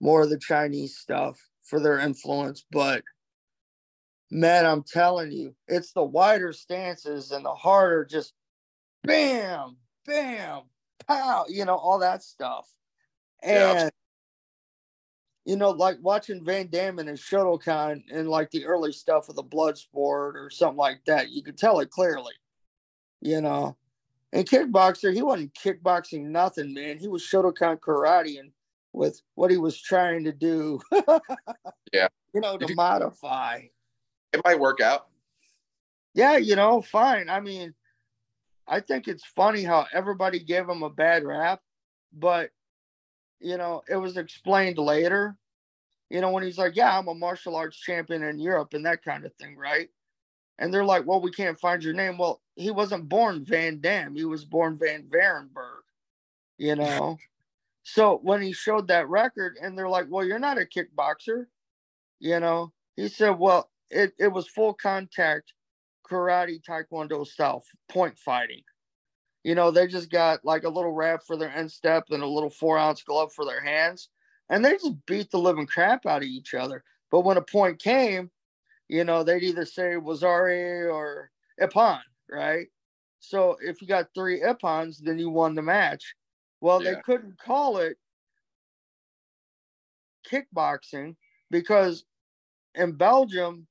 [0.00, 3.02] more of the Chinese stuff for their influence, but
[4.30, 8.32] man, I'm telling you, it's the wider stances and the harder just
[9.04, 10.62] bam, bam,
[11.06, 12.68] pow, you know, all that stuff.
[13.42, 13.82] Yeah.
[13.82, 13.90] And
[15.44, 19.36] you know, like watching Van Damme and his Shotokan and like the early stuff of
[19.36, 22.34] the Bloodsport or something like that, you could tell it clearly.
[23.20, 23.76] You know.
[24.32, 26.98] And kickboxer, he wasn't kickboxing nothing, man.
[26.98, 28.50] He was Shotokan karate and
[28.92, 30.80] with what he was trying to do.
[31.92, 32.08] Yeah.
[32.34, 33.62] You know, to you- modify.
[34.32, 35.06] It might work out.
[36.14, 37.28] Yeah, you know, fine.
[37.30, 37.74] I mean,
[38.66, 41.60] I think it's funny how everybody gave him a bad rap,
[42.12, 42.50] but
[43.40, 45.36] you know, it was explained later.
[46.10, 49.04] You know, when he's like, "Yeah, I'm a martial arts champion in Europe and that
[49.04, 49.88] kind of thing," right?
[50.58, 54.14] And they're like, "Well, we can't find your name." Well, he wasn't born Van Damme.
[54.14, 55.82] He was born Van Varenberg.
[56.58, 57.18] You know.
[57.82, 61.46] so when he showed that record, and they're like, "Well, you're not a kickboxer,"
[62.18, 65.52] you know, he said, "Well, it it was full contact
[66.08, 68.62] karate taekwondo style point fighting.
[69.44, 72.50] You know, they just got like a little wrap for their instep and a little
[72.50, 74.08] four ounce glove for their hands,
[74.48, 76.82] and they just beat the living crap out of each other.
[77.10, 78.30] But when a point came,
[78.88, 82.66] you know, they'd either say Waza-ari or Ippon, right?
[83.18, 86.14] So if you got three Ippons, then you won the match.
[86.60, 87.96] Well, they couldn't call it
[90.30, 91.16] kickboxing
[91.50, 92.04] because
[92.74, 93.66] in Belgium,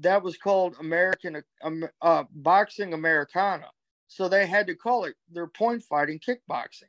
[0.00, 3.66] that was called American um, uh, Boxing Americana.
[4.08, 6.84] So they had to call it their point fighting kickboxing.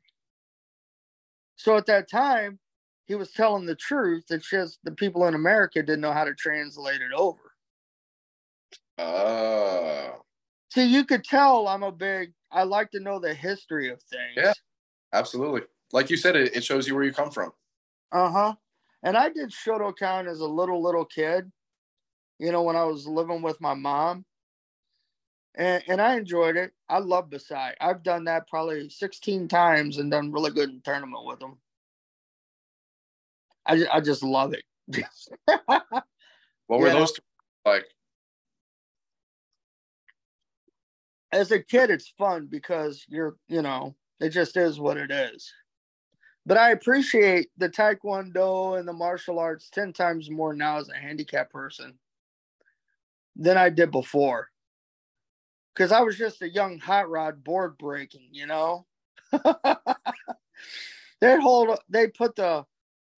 [1.55, 2.59] So at that time,
[3.05, 4.25] he was telling the truth.
[4.29, 7.52] It's just the people in America didn't know how to translate it over.
[8.97, 10.21] Oh,
[10.71, 14.33] See, you could tell I'm a big, I like to know the history of things.
[14.37, 14.53] Yeah.
[15.13, 15.61] absolutely.
[15.91, 17.51] Like you said, it, it shows you where you come from.
[18.11, 18.55] Uh huh.
[19.03, 21.51] And I did Shotokan as a little, little kid,
[22.39, 24.25] you know, when I was living with my mom.
[25.55, 26.71] And, and I enjoyed it.
[26.89, 27.73] I love Bassai.
[27.79, 31.59] I've done that probably 16 times and done really good in tournament with them.
[33.65, 34.63] I, I just love it.
[36.67, 36.93] What were Yeah.
[36.93, 37.13] those
[37.65, 37.85] like?
[41.33, 45.51] As a kid, it's fun because you're, you know, it just is what it is.
[46.45, 50.95] But I appreciate the Taekwondo and the martial arts 10 times more now as a
[50.95, 51.97] handicapped person
[53.35, 54.51] than I did before.
[55.73, 58.85] Because I was just a young hot rod board breaking, you know?
[61.19, 62.63] they hold, they put the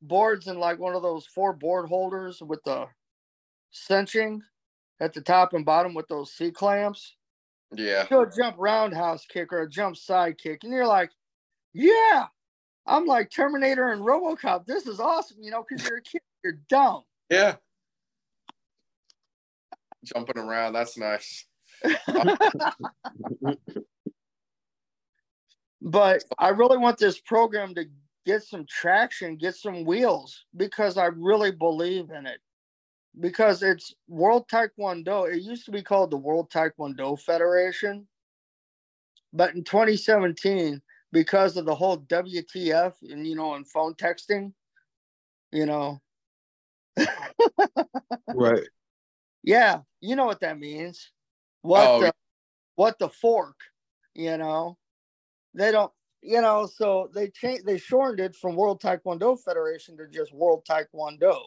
[0.01, 2.88] boards in like one of those four board holders with the
[3.71, 4.41] cinching
[5.01, 7.17] at the top and bottom with those C clamps
[7.78, 11.12] Yeah, do a jump roundhouse kick or a jump side kick, and you're like,
[11.74, 12.26] yeah,
[12.86, 14.66] I'm like Terminator and RoboCop.
[14.66, 17.04] This is awesome, you know, because you're a kid, you're dumb.
[17.30, 17.56] yeah.
[20.04, 21.46] Jumping around, that's nice.
[25.86, 27.86] But I really want this program to
[28.26, 32.40] get some traction, get some wheels, because I really believe in it.
[33.19, 35.32] Because it's World Taekwondo.
[35.32, 38.08] It used to be called the World Taekwondo Federation.
[39.32, 44.51] But in 2017, because of the whole WTF and you know and phone texting,
[45.51, 46.01] you know.
[48.34, 48.67] right.
[49.43, 51.12] Yeah, you know what that means.
[51.62, 52.13] What Oh, the
[52.75, 53.56] what the fork,
[54.13, 54.78] you know.
[55.54, 60.08] They don't you know, so they changed they shortened it from World Taekwondo Federation to
[60.08, 61.43] just World Taekwondo.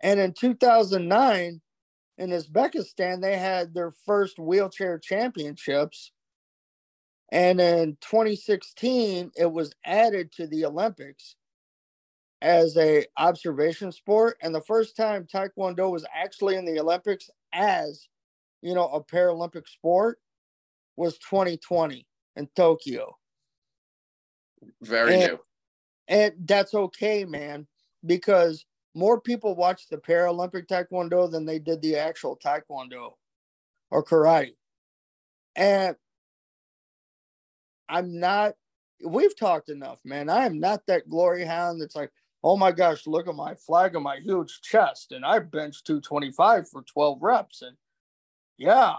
[0.00, 1.60] And in 2009
[2.18, 6.12] in Uzbekistan they had their first wheelchair championships.
[7.30, 11.36] And in 2016 it was added to the Olympics
[12.40, 18.06] as a observation sport and the first time taekwondo was actually in the olympics as
[18.62, 20.18] you know a paralympic sport
[20.96, 22.06] was 2020
[22.36, 23.16] in tokyo
[24.82, 25.38] very and- new.
[26.06, 27.66] and that's okay man
[28.06, 28.64] because
[28.98, 33.12] more people watched the paralympic taekwondo than they did the actual taekwondo
[33.90, 34.54] or karate
[35.56, 35.96] and
[37.88, 38.54] i'm not
[39.04, 42.10] we've talked enough man i am not that glory hound that's like
[42.44, 45.12] oh my gosh, look at my flag and my huge chest.
[45.12, 47.62] And I bench 225 for 12 reps.
[47.62, 47.76] And
[48.56, 48.94] yeah,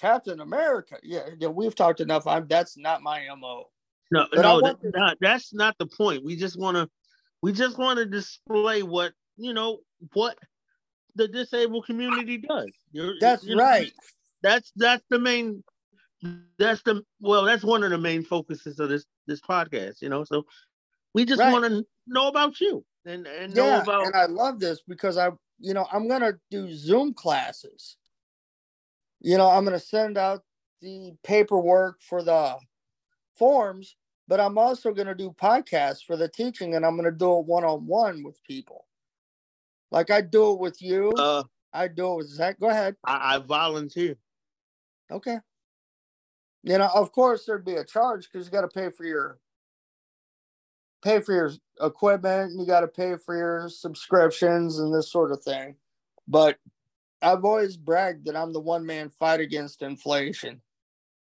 [0.00, 0.96] Captain America.
[1.02, 2.26] Yeah, yeah we've talked enough.
[2.26, 3.64] I'm that's not my MO.
[4.10, 6.24] No, But no, that, to- not, that's not the point.
[6.24, 6.88] We just want to,
[7.42, 9.78] we just want to display what you know
[10.12, 10.36] what
[11.14, 12.70] the disabled community does.
[12.92, 13.92] You're- That's you know, right.
[14.42, 15.64] That's that's the main.
[16.58, 17.44] That's the well.
[17.44, 20.02] That's one of the main focuses of this this podcast.
[20.02, 20.44] You know, so
[21.14, 21.52] we just Right.
[21.52, 24.06] want to know about you and and know Yeah, about.
[24.06, 27.96] and I love this because I, you know, I'm gonna do Zoom classes.
[29.20, 30.42] You know, I'm gonna send out
[30.80, 32.56] the paperwork for the
[33.36, 33.96] forms,
[34.26, 37.64] but I'm also gonna do podcasts for the teaching, and I'm gonna do it one
[37.64, 38.86] on one with people.
[39.90, 42.60] Like I do it with you, uh, I do it with Zach.
[42.60, 42.96] Go ahead.
[43.04, 44.16] I, I volunteer.
[45.10, 45.38] Okay.
[46.62, 49.38] You know, of course there'd be a charge because you got to pay for your
[51.02, 55.32] pay for your equipment and you got to pay for your subscriptions and this sort
[55.32, 55.76] of thing.
[56.26, 56.58] But
[57.22, 60.60] I've always bragged that I'm the one man fight against inflation.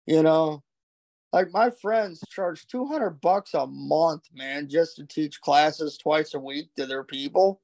[0.05, 0.63] You know,
[1.33, 6.39] like my friends charge 200 bucks a month, man, just to teach classes twice a
[6.39, 7.61] week to their people.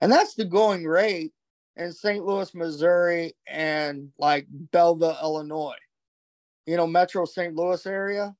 [0.00, 1.32] And that's the going rate
[1.76, 2.24] in St.
[2.24, 5.76] Louis, Missouri, and like Belleville, Illinois.
[6.66, 7.54] You know, Metro St.
[7.54, 8.34] Louis area.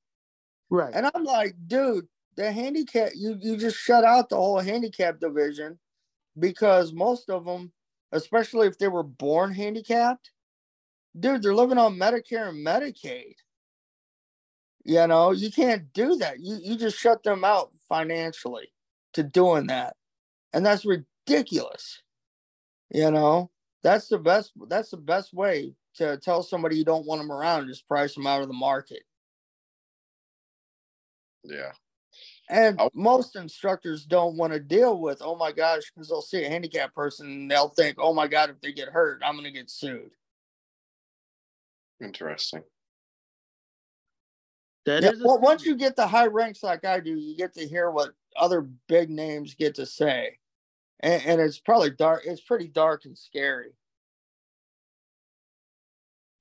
[0.69, 0.93] Right.
[0.93, 5.79] And I'm like, dude, the handicap, you, you just shut out the whole handicap division
[6.37, 7.71] because most of them,
[8.11, 10.31] especially if they were born handicapped,
[11.19, 13.35] dude, they're living on Medicare and Medicaid.
[14.85, 16.39] You know, you can't do that.
[16.39, 18.71] You you just shut them out financially
[19.13, 19.95] to doing that.
[20.53, 21.05] And that's ridiculous.
[22.91, 23.51] You know,
[23.83, 27.67] that's the best that's the best way to tell somebody you don't want them around,
[27.67, 29.03] just price them out of the market.
[31.43, 31.71] Yeah.
[32.49, 36.49] And most instructors don't want to deal with, oh my gosh, because they'll see a
[36.49, 39.51] handicapped person and they'll think, oh my God, if they get hurt, I'm going to
[39.51, 40.09] get sued.
[42.01, 42.63] Interesting.
[44.87, 47.37] That Yeah, is a well, once you get the high ranks like I do, you
[47.37, 50.38] get to hear what other big names get to say.
[51.01, 52.23] And, and it's probably dark.
[52.25, 53.71] It's pretty dark and scary.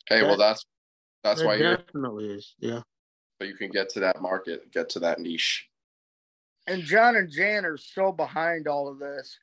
[0.08, 0.64] Hey, well, that's
[1.22, 2.54] that's That why you're definitely is.
[2.58, 2.80] Yeah.
[3.40, 5.68] so you can get to that market, get to that niche.
[6.66, 9.38] And John and Jan are so behind all of this.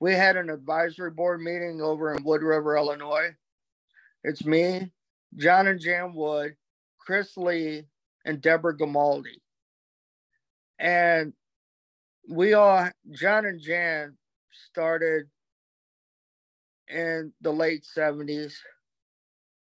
[0.00, 3.34] We had an advisory board meeting over in Wood River, Illinois.
[4.24, 4.90] It's me,
[5.36, 6.56] John and Jan Wood,
[6.98, 7.84] Chris Lee,
[8.24, 9.40] and Deborah Gamaldi.
[10.78, 11.32] And
[12.28, 14.16] we all, John and Jan
[14.50, 15.28] started
[16.88, 18.54] in the late 70s.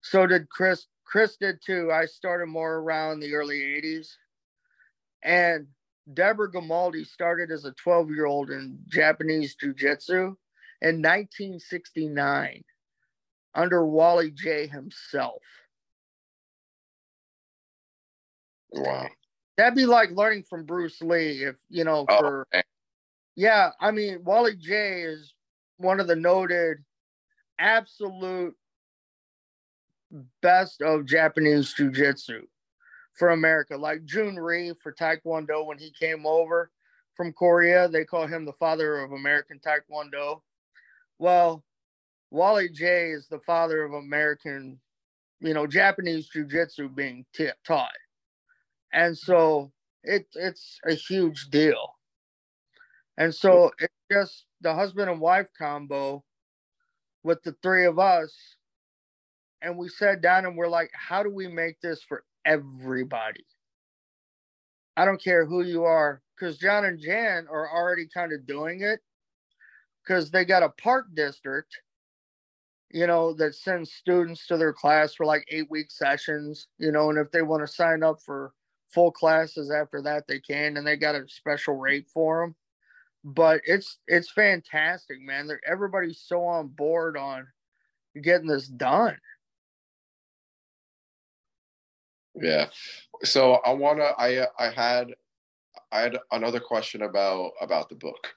[0.02, 0.86] So did Chris.
[1.04, 1.90] Chris did too.
[1.92, 4.08] I started more around the early 80s.
[5.22, 5.66] And
[6.12, 10.36] Deborah Gamaldi started as a 12 year old in Japanese Jiu Jitsu
[10.82, 12.62] in 1969
[13.54, 15.42] under Wally Jay himself.
[18.72, 19.08] Wow.
[19.56, 22.62] That'd be like learning from Bruce Lee, if you know, Oh, for man.
[23.36, 25.34] Yeah, I mean, Wally Jay is
[25.78, 26.78] one of the noted
[27.58, 28.54] absolute
[30.40, 32.42] best of Japanese Jiu Jitsu
[33.18, 33.76] for America.
[33.76, 36.70] Like Jhoon Rhee for Taekwondo when he came over
[37.14, 40.40] from Korea, they call him the father of American Taekwondo.
[41.18, 41.64] Well,
[42.30, 44.80] Wally Jay is the father of American,
[45.40, 47.90] you know, Japanese Jiu Jitsu being t- taught.
[48.92, 49.72] And so
[50.02, 51.94] it, it's a huge deal.
[53.16, 56.24] And so it's just the husband and wife combo
[57.22, 58.36] with the three of us.
[59.62, 63.46] And we sat down and we're like, how do we make this for everybody?
[64.96, 68.82] I don't care who you are, because John and Jan are already kind of doing
[68.82, 69.00] it
[70.02, 71.80] because they got a park district,
[72.90, 77.10] you know, that sends students to their class for like eight week sessions, you know,
[77.10, 78.52] and if they want to sign up for
[78.90, 82.54] full classes after that, they can, and they got a special rate for them.
[83.24, 85.46] But it's it's fantastic, man.
[85.46, 87.46] They're, everybody's so on board on
[88.22, 89.16] getting this done.
[92.34, 92.66] Yeah.
[93.22, 95.14] So I wanna I I had
[95.90, 98.34] I had another question about about the book.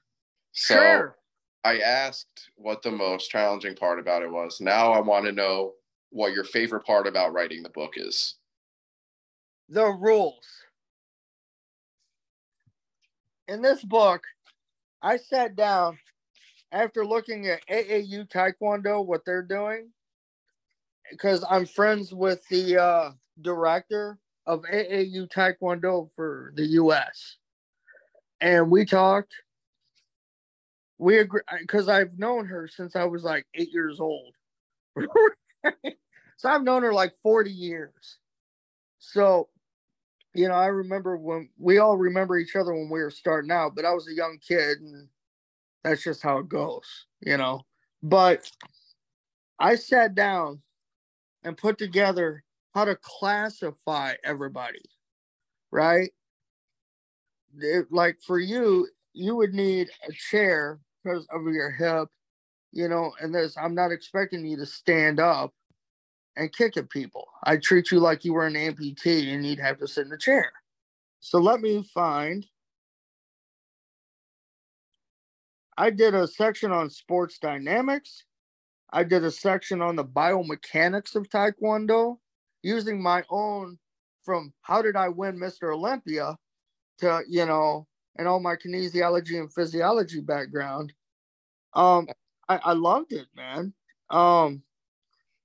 [0.52, 1.16] So sure.
[1.64, 4.58] I asked what the most challenging part about it was.
[4.60, 5.74] Now I want to know
[6.10, 8.36] what your favorite part about writing the book is.
[9.68, 10.46] The rules.
[13.48, 14.22] In this book,
[15.02, 15.98] I sat down
[16.72, 19.90] after looking at AAU Taekwondo, what they're doing,
[21.10, 27.36] because I'm friends with the uh, director of AAU Taekwondo for the US.
[28.40, 29.34] And we talked.
[30.98, 34.34] We agree because I've known her since I was like eight years old.
[36.36, 38.18] so I've known her like 40 years.
[38.98, 39.48] So,
[40.34, 43.74] you know, I remember when we all remember each other when we were starting out,
[43.74, 45.08] but I was a young kid and
[45.82, 47.62] that's just how it goes, you know.
[48.02, 48.50] But
[49.58, 50.60] I sat down
[51.44, 54.82] and put together how to classify everybody,
[55.70, 56.10] right?
[57.58, 62.08] It, like for you, you would need a chair because of your hip,
[62.72, 65.52] you know, and this, I'm not expecting you to stand up
[66.38, 67.26] and kick at people.
[67.44, 70.18] I treat you like you were an amputee and you'd have to sit in a
[70.18, 70.50] chair.
[71.20, 72.46] So let me find.
[75.76, 78.24] I did a section on sports dynamics.
[78.90, 82.18] I did a section on the biomechanics of Taekwondo
[82.62, 83.78] using my own
[84.22, 85.74] from how did I win Mr.
[85.74, 86.36] Olympia
[86.98, 87.86] to, you know,
[88.16, 90.92] and all my kinesiology and physiology background.
[91.74, 92.08] Um,
[92.48, 93.72] I, I loved it, man.
[94.10, 94.62] Um,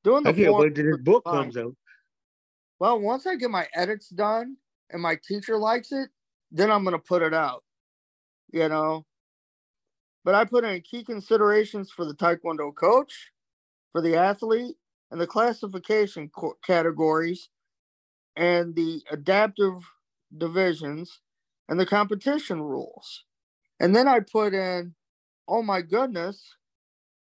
[0.03, 1.75] doing the I can't wait till this book comes out.
[2.79, 4.57] Well, once I get my edits done
[4.89, 6.09] and my teacher likes it,
[6.51, 7.63] then I'm gonna put it out.
[8.51, 9.05] You know,
[10.23, 13.31] but I put in key considerations for the Taekwondo coach,
[13.91, 14.75] for the athlete,
[15.11, 16.29] and the classification
[16.65, 17.49] categories,
[18.35, 19.83] and the adaptive
[20.37, 21.19] divisions,
[21.69, 23.23] and the competition rules.
[23.79, 24.95] And then I put in,
[25.47, 26.55] oh my goodness,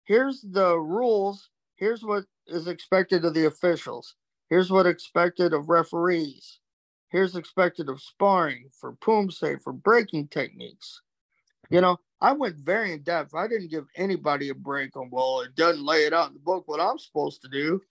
[0.05, 1.49] here's the rules.
[1.75, 4.15] Here's what is expected of the officials.
[4.49, 6.59] Here's what expected of referees.
[7.09, 11.01] Here's expected of sparring for poomsae, for breaking techniques.
[11.69, 13.33] You know, I went very in depth.
[13.33, 16.39] I didn't give anybody a break on, well, it doesn't lay it out in the
[16.39, 17.81] book what I'm supposed to do.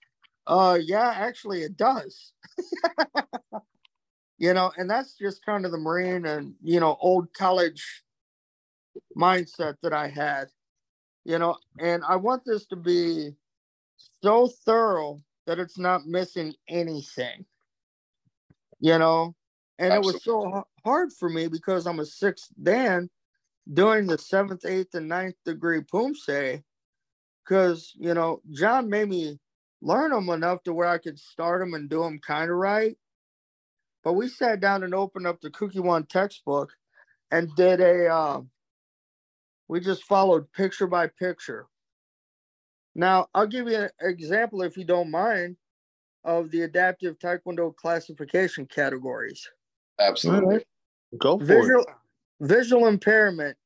[0.47, 2.33] Uh, yeah, actually, it does.
[4.37, 8.03] you know, and that's just kind of the Marine and, you know, old college
[9.17, 10.47] mindset that I had,
[11.25, 13.31] you know, and I want this to be
[14.23, 17.45] so thorough that it's not missing anything,
[18.79, 19.35] you know,
[19.77, 19.95] and Absolutely.
[19.95, 23.09] it was so hard for me because I'm a sixth Dan
[23.71, 26.61] doing the seventh, eighth, and ninth degree poomsae,
[27.43, 29.39] because you know John made me
[29.81, 32.97] learn them enough to where I could start them and do them kind of right.
[34.03, 36.71] But we sat down and opened up the Kukkiwon textbook
[37.31, 38.07] and did a.
[38.07, 38.41] Uh,
[39.69, 41.68] we just followed picture by picture.
[42.95, 45.57] Now I'll give you an example, if you don't mind,
[46.23, 49.47] of the adaptive Taekwondo classification categories.
[49.99, 50.55] Absolutely.
[50.55, 50.67] Right.
[51.17, 51.87] Go for Visual, it.
[52.41, 53.57] Visual impairment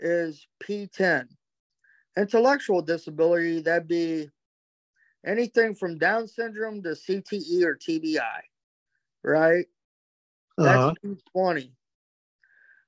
[0.00, 1.26] is P10.
[2.16, 4.28] Intellectual disability, that'd be
[5.26, 8.40] anything from Down syndrome to CTE or TBI,
[9.22, 9.66] right?
[10.56, 11.14] That's uh-huh.
[11.34, 11.70] P20.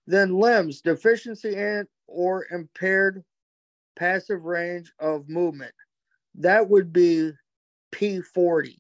[0.06, 3.22] Then limbs, deficiency and or impaired
[4.01, 5.74] passive range of movement.
[6.36, 7.32] That would be
[7.92, 8.76] P40.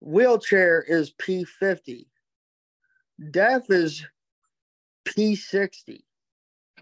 [0.00, 2.06] Wheelchair is P50.
[3.30, 4.06] Deaf is
[5.08, 6.00] P60.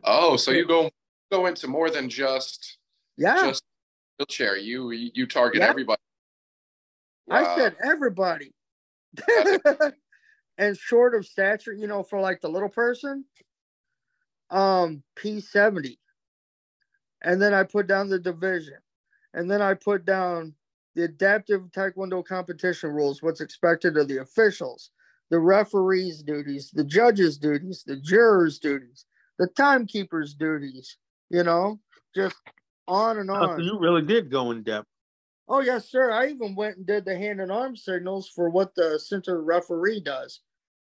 [0.05, 0.91] Oh, so you go
[1.33, 2.79] go into more than just
[3.17, 3.65] yeah just
[4.19, 4.57] wheelchair.
[4.57, 5.69] You you target yeah.
[5.69, 6.01] everybody.
[7.31, 8.53] I said everybody.
[10.59, 13.25] and short of stature, you know, for like the little person,
[14.51, 15.99] um, P70.
[17.23, 18.79] And then I put down the division.
[19.35, 20.55] And then I put down
[20.95, 24.91] the adaptive taekwondo competition rules, what's expected of the officials,
[25.31, 29.05] the referee's duties, the judge's duties, the juror's duties,
[29.39, 30.97] the timekeeper's duties,
[31.31, 31.79] you know,
[32.15, 32.37] just
[32.89, 33.61] on and on.
[33.61, 34.89] Oh, you really did go in depth.
[35.49, 36.11] Oh, yes, sir.
[36.11, 40.01] I even went and did the hand and arm signals for what the center referee
[40.01, 40.41] does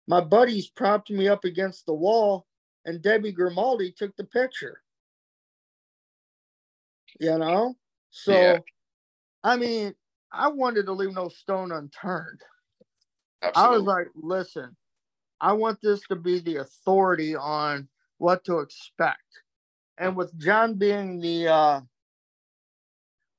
[0.07, 2.47] my buddies propped me up against the wall,
[2.87, 4.81] and Debbie Grimaldi took the picture.
[7.21, 7.75] You know?
[8.11, 8.59] So, yeah.
[9.45, 9.95] I mean,
[10.33, 12.41] I wanted to leave no stone unturned.
[13.43, 13.75] Absolutely.
[13.75, 14.77] I was like, listen,
[15.41, 19.21] I want this to be the authority on what to expect.
[19.99, 21.81] And with John being the uh,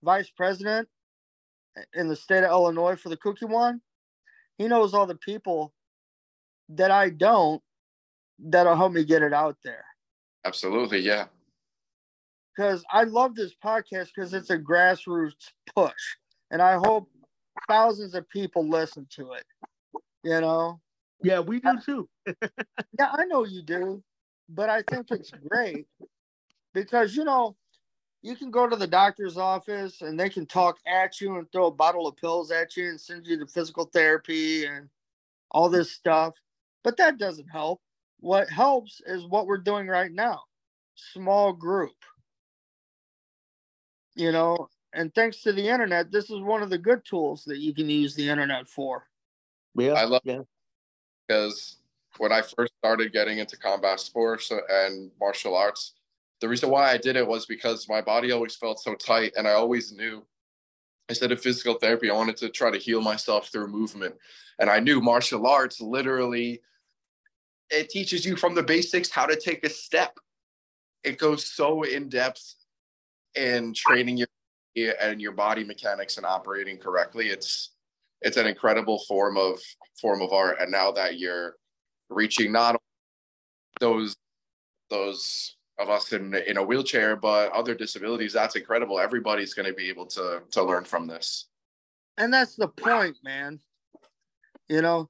[0.04, 0.88] vice president
[1.93, 3.80] in the state of Illinois for the Kukkiwon,
[4.58, 5.74] he knows all the people
[6.70, 7.62] that I don't
[8.39, 9.85] that'll help me get it out there.
[10.45, 11.25] Absolutely, yeah.
[12.55, 16.15] Because I love this podcast because it's a grassroots push,
[16.51, 17.09] and I hope
[17.67, 19.45] thousands of people listen to it.
[20.23, 20.79] You know.
[21.23, 22.09] Yeah, we do too.
[22.27, 24.03] yeah, I know you do,
[24.49, 25.88] but I think it's great
[26.73, 27.55] because you know
[28.21, 31.67] you can go to the doctor's office and they can talk at you and throw
[31.67, 34.89] a bottle of pills at you and send you to physical therapy and
[35.51, 36.35] all this stuff.
[36.83, 37.81] But that doesn't help.
[38.20, 40.41] What helps is what we're doing right now
[40.97, 41.95] small group.
[44.15, 47.59] You know, and thanks to the internet, this is one of the good tools that
[47.59, 49.05] you can use the internet for.
[49.76, 50.41] Yeah, I love yeah.
[51.28, 51.78] because
[52.18, 55.93] when I first started getting into combat sports and martial arts,
[56.41, 59.47] the reason why I did it was because my body always felt so tight, and
[59.47, 60.26] I always knew
[61.09, 64.15] instead of physical therapy, I wanted to try to heal myself through movement.
[64.59, 66.61] And I knew martial arts literally
[67.70, 70.18] it teaches you from the basics how to take a step.
[71.03, 72.55] It goes so in depth
[73.36, 74.28] in training your
[75.01, 77.30] and your body mechanics and operating correctly.
[77.30, 77.72] It's
[78.22, 79.59] it's an incredible form of
[79.99, 80.57] form of art.
[80.59, 81.55] And now that you're
[82.09, 82.80] reaching not
[83.80, 84.15] those
[84.89, 88.34] those of us in in a wheelchair, but other disabilities.
[88.34, 88.99] That's incredible.
[88.99, 91.47] Everybody's going to be able to to learn from this.
[92.18, 93.59] And that's the point, man.
[94.70, 95.09] You know,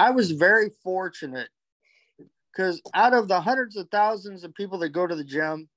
[0.00, 1.50] I was very fortunate
[2.50, 5.68] because out of the hundreds of thousands of people that go to the gym,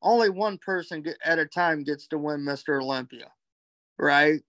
[0.00, 2.80] only one person at a time gets to win Mr.
[2.80, 3.32] Olympia,
[3.98, 4.42] right?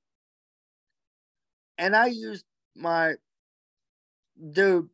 [1.79, 3.15] And I used my
[4.51, 4.89] dude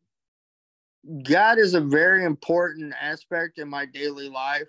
[1.22, 4.68] God is a very important aspect in my daily life.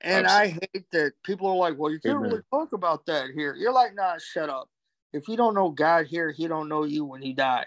[0.00, 0.52] And Absolutely.
[0.52, 2.30] I hate that people are like, well, you can't Amen.
[2.30, 3.54] really talk about that here.
[3.54, 4.68] You're like, nah, shut up.
[5.12, 7.66] If you don't know God here, he don't know you when he die.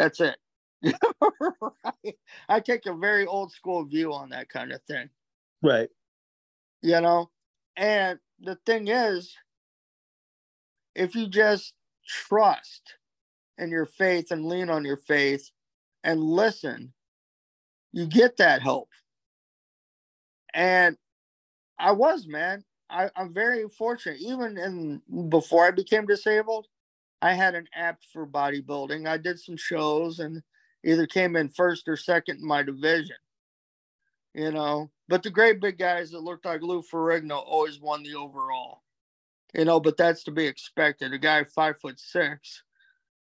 [0.00, 0.38] That's it.
[1.84, 2.16] right?
[2.48, 5.10] I take a very old school view on that kind of thing.
[5.62, 5.90] Right.
[6.80, 7.30] You know,
[7.76, 9.36] and the thing is,
[10.94, 11.74] if you just
[12.08, 12.94] trust
[13.58, 15.50] in your faith and lean on your faith,
[16.02, 16.94] and listen,
[17.92, 18.88] you get that help.
[20.54, 20.96] And
[21.78, 22.64] I was, man.
[22.88, 24.20] I, I'm very fortunate.
[24.20, 26.68] Even in before I became disabled,
[27.22, 29.06] I had an app for bodybuilding.
[29.06, 30.42] I did some shows and
[30.84, 33.16] either came in first or second in my division.
[34.34, 38.14] You know, but the great big guys that looked like Lou Ferrigno always won the
[38.14, 38.82] overall.
[39.54, 41.12] You know, but that's to be expected.
[41.12, 42.62] A guy five foot six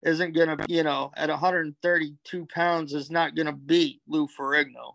[0.02, 4.94] isn't to, you know, at 132 pounds is not to beat Lou Ferrigno.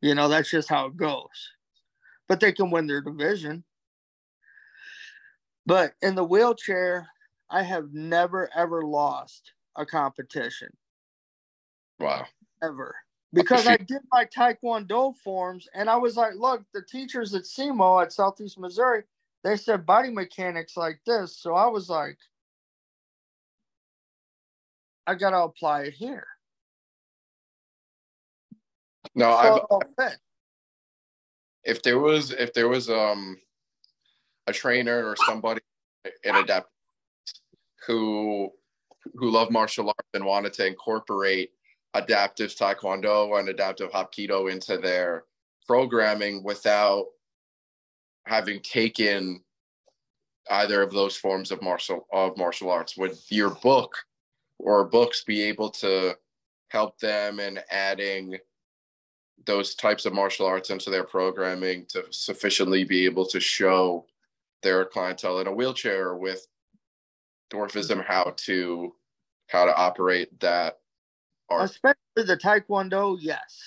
[0.00, 1.50] You know, that's just how it goes.
[2.28, 3.64] But they can win their division.
[5.66, 7.08] But in the wheelchair,
[7.50, 10.68] I have never, ever lost a competition.
[11.98, 12.26] Wow.
[12.62, 12.94] Ever.
[13.32, 18.02] Because I did my Taekwondo forms and I was like, look, the teachers at SEMO
[18.02, 19.04] at Southeast Missouri,
[19.44, 21.36] they said body mechanics like this.
[21.36, 22.18] So I was like,
[25.06, 26.26] I got to apply it here.
[29.14, 29.62] No, I've,
[31.64, 33.36] if there was if there was um
[34.46, 35.60] a trainer or somebody
[36.24, 36.68] in adapt
[37.86, 38.50] who
[39.14, 41.50] who loved martial arts and wanted to incorporate
[41.94, 45.24] adaptive taekwondo and adaptive hapkido into their
[45.66, 47.06] programming without
[48.26, 49.42] having taken
[50.50, 52.96] either of those forms of martial of martial arts.
[52.96, 53.96] Would your book
[54.58, 56.16] or books be able to
[56.68, 58.36] help them in adding
[59.46, 64.06] those types of martial arts into their programming to sufficiently be able to show
[64.62, 66.46] their clientele in a wheelchair with
[67.50, 68.94] dwarfism how to
[69.48, 70.78] how to operate that
[71.48, 71.64] art.
[71.64, 73.58] especially the taekwondo yes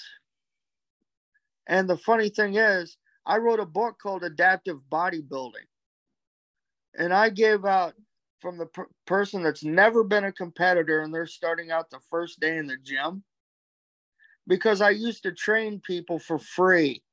[1.68, 5.68] and the funny thing is i wrote a book called adaptive bodybuilding
[6.98, 7.94] and i gave out
[8.40, 12.40] from the per- person that's never been a competitor and they're starting out the first
[12.40, 13.24] day in the gym
[14.48, 17.04] because I used to train people for free.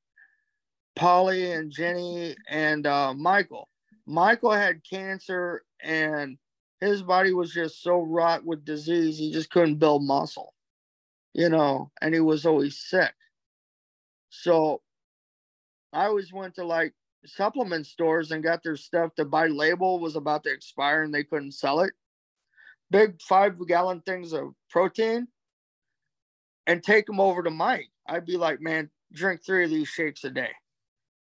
[0.95, 3.69] Polly and Jenny and uh, Michael.
[4.05, 6.37] Michael had cancer and
[6.81, 10.53] his body was just so rot with disease, he just couldn't build muscle,
[11.33, 13.13] you know, and he was always sick.
[14.29, 14.81] So
[15.93, 16.93] I always went to like
[17.25, 21.23] supplement stores and got their stuff to buy label was about to expire and they
[21.23, 21.93] couldn't sell it.
[22.89, 25.27] Big five gallon things of protein
[26.65, 27.89] and take them over to Mike.
[28.07, 30.51] I'd be like, man, drink three of these shakes a day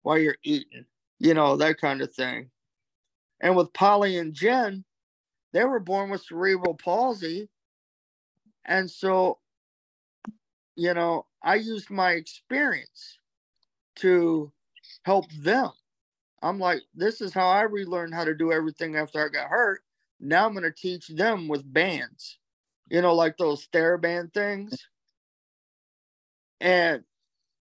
[0.02, 0.84] while you're eating,
[1.18, 2.50] you know, that kind of thing.
[3.40, 4.84] And with Polly and Jen,
[5.52, 7.48] they were born with cerebral palsy.
[8.64, 9.38] And so,
[10.76, 13.18] you know, I used my experience
[13.96, 14.52] to
[15.02, 15.70] help them.
[16.42, 19.80] I'm like, this is how I relearned how to do everything after I got hurt.
[20.20, 22.38] Now I'm going to teach them with bands,
[22.90, 24.76] you know, like those TheraBand things.
[26.60, 27.04] And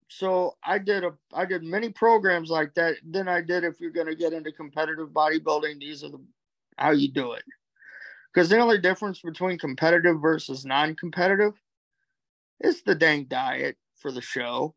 [0.08, 2.96] so I did a I did many programs like that.
[3.04, 6.20] Then I did if you're going to get into competitive bodybuilding, these are the
[6.78, 7.44] how you do it.
[8.34, 11.54] Because the only difference between competitive versus non-competitive
[12.62, 14.76] is the dang diet for the show.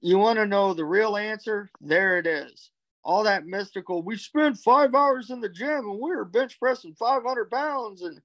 [0.00, 1.70] You want to know the real answer?
[1.80, 2.70] There it is.
[3.04, 4.02] All that mystical.
[4.02, 8.20] We spent five hours in the gym and we were bench pressing 500 pounds and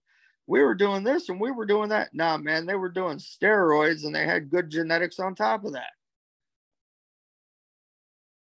[0.48, 2.10] we were doing this and we were doing that.
[2.14, 5.92] Nah, man, they were doing steroids and they had good genetics on top of that.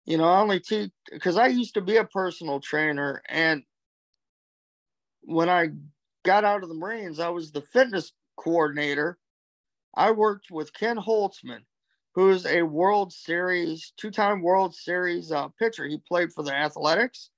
[0.06, 3.24] You know, I only teach because I used to be a personal trainer.
[3.28, 3.64] And
[5.26, 5.70] when I
[6.24, 9.18] got out of the Marines, I was the fitness coordinator.
[9.96, 11.62] I worked with Ken Holtzman,
[12.14, 15.86] who's a World Series, two time World Series uh, pitcher.
[15.86, 17.30] He played for the Athletics,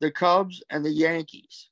[0.00, 1.68] the Cubs, and the Yankees.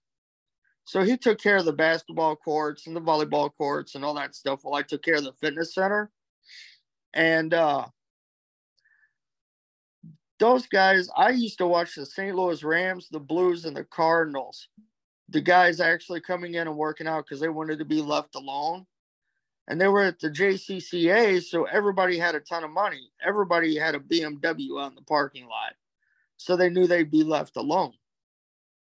[0.84, 4.36] So he took care of the basketball courts and the volleyball courts and all that
[4.36, 6.12] stuff while I took care of the fitness center.
[7.12, 7.86] And uh,
[10.38, 12.36] those guys, I used to watch the St.
[12.36, 14.68] Louis Rams, the Blues, and the Cardinals.
[15.28, 18.86] The guys actually coming in and working out because they wanted to be left alone.
[19.68, 23.10] And they were at the JCCA, so everybody had a ton of money.
[23.26, 25.74] Everybody had a BMW on the parking lot.
[26.36, 27.92] So they knew they'd be left alone.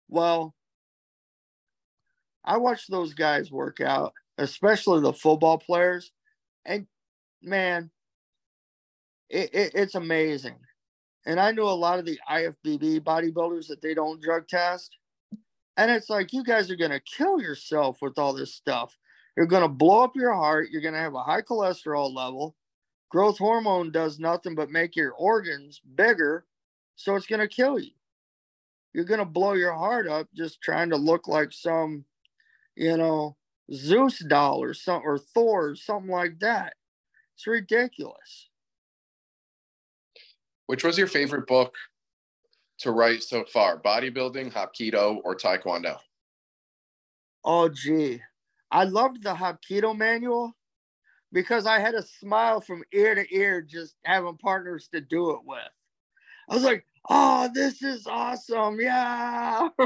[0.10, 0.54] Well,
[2.44, 6.12] I watched those guys work out, especially the football players,
[6.66, 6.86] and
[7.42, 7.90] man,
[9.30, 10.58] it, it, it's amazing.
[11.26, 14.96] And I know a lot of the IFBB bodybuilders that they don't drug test.
[15.78, 18.98] And it's like, you guys are going to kill yourself with all this stuff.
[19.36, 20.70] You're going to blow up your heart.
[20.72, 22.56] You're going to have a high cholesterol level.
[23.10, 26.46] Growth hormone does nothing but make your organs bigger.
[26.96, 27.92] So it's going to kill you.
[28.94, 32.06] You're going to blow your heart up just trying to look like some
[32.76, 33.36] you know,
[33.74, 36.76] Zeus doll or some or Thor or something like that.
[37.36, 38.50] It's ridiculous.
[40.68, 41.74] Which was your favorite book
[42.80, 43.80] to write so far?
[43.82, 45.98] Bodybuilding, Hapkido, or Taekwondo?
[47.44, 48.22] Oh gee.
[48.72, 50.56] I loved the Hapkido manual
[51.32, 55.40] because I had a smile from ear to ear just having partners to do it
[55.46, 55.60] with.
[56.50, 58.80] I was like, oh, this is awesome.
[58.80, 59.70] Yeah.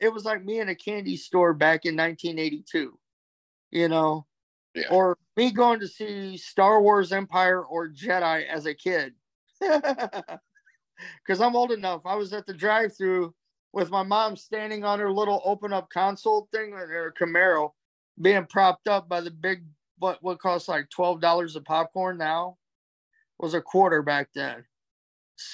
[0.00, 2.98] it was like me in a candy store back in 1982,
[3.70, 4.26] you know,
[4.74, 4.84] yeah.
[4.90, 9.14] or me going to see Star Wars Empire or Jedi as a kid.
[11.24, 12.02] Because I'm old enough.
[12.04, 13.34] I was at the drive through
[13.72, 17.70] with my mom standing on her little open up console thing, in her Camaro,
[18.20, 19.64] being propped up by the big,
[19.98, 22.56] what, what costs like $12 of popcorn now
[23.38, 24.64] was a quarter back then.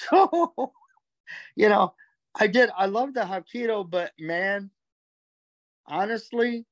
[0.09, 0.73] So,
[1.55, 1.93] you know,
[2.35, 2.69] I did.
[2.77, 4.69] I love the Hapkido, but man,
[5.85, 6.65] honestly,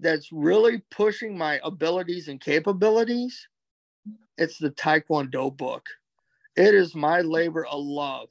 [0.00, 3.48] that's really pushing my abilities and capabilities.
[4.36, 5.86] It's the Taekwondo book.
[6.58, 8.28] It is my labor of love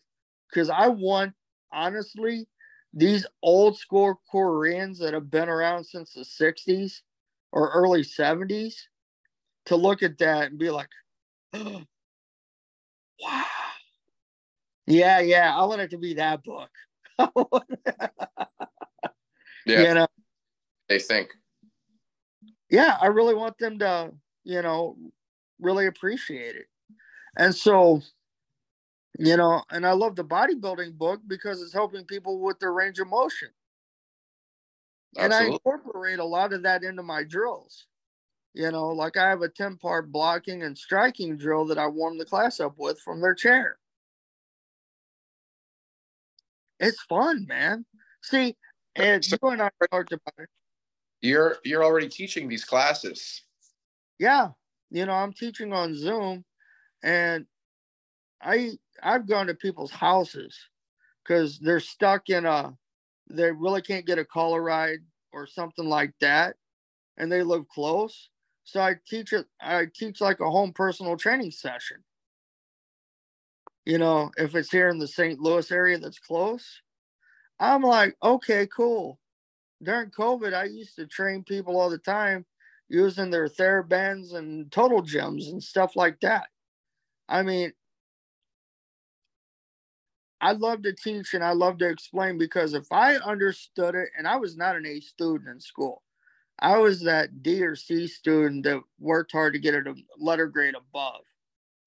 [0.49, 1.34] because I want,
[1.71, 2.47] honestly,
[2.93, 7.01] these old school Koreans that have been around since the 60s
[7.51, 8.75] or early 70s
[9.65, 10.89] to look at that and be like,
[11.53, 11.82] oh,
[13.23, 13.45] wow
[14.88, 15.53] yeah, yeah.
[15.55, 16.69] I want it to be that book.
[19.65, 19.82] yeah.
[19.82, 20.07] You know,
[20.88, 21.30] they think.
[22.71, 24.11] Yeah, I really want them to,
[24.45, 24.97] you know,
[25.59, 26.67] really appreciate it.
[27.38, 28.01] And so,
[29.18, 32.99] you know, and I love the bodybuilding book because it's helping people with their range
[32.99, 33.49] of motion.
[35.18, 35.38] Absolutely.
[35.38, 37.86] And I incorporate a lot of that into my drills.
[38.53, 42.18] You know, like I have a 10 part blocking and striking drill that I warm
[42.18, 43.78] the class up with from their chair
[46.80, 47.86] it's fun, man.
[48.22, 48.55] See,
[48.95, 50.49] and so, you and I talked about it.
[51.22, 53.43] You're you're already teaching these classes.
[54.20, 54.49] Yeah,
[54.91, 56.43] you know, I'm teaching on Zoom,
[57.03, 57.45] and
[58.41, 60.57] I I've gone to people's houses
[61.23, 62.75] because they're stuck in a
[63.29, 64.99] they really can't get a car ride
[65.33, 66.55] or something like that
[67.17, 68.29] and they live close.
[68.63, 71.97] So i teach it i teach like a home personal training session.
[73.85, 76.81] You know if it's here in the st louis area that's close
[77.59, 79.19] i'm like okay cool.
[79.81, 82.45] During covid i used to train people all the time
[82.89, 86.47] using their therabands and total gyms and stuff like that.
[87.27, 87.73] I mean
[90.39, 94.27] I love to teach and I love to explain because if I understood it, and
[94.27, 96.03] I was not an A student in school,
[96.59, 100.47] I was that D or C student that worked hard to get it a letter
[100.47, 101.21] grade above.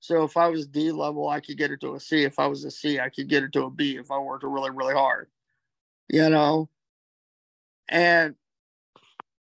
[0.01, 2.25] So if I was D level, I could get it to a C.
[2.25, 4.45] If I was a C, I could get it to a B if I worked
[4.45, 5.29] really, really hard.
[6.09, 6.69] You know?
[7.89, 8.35] And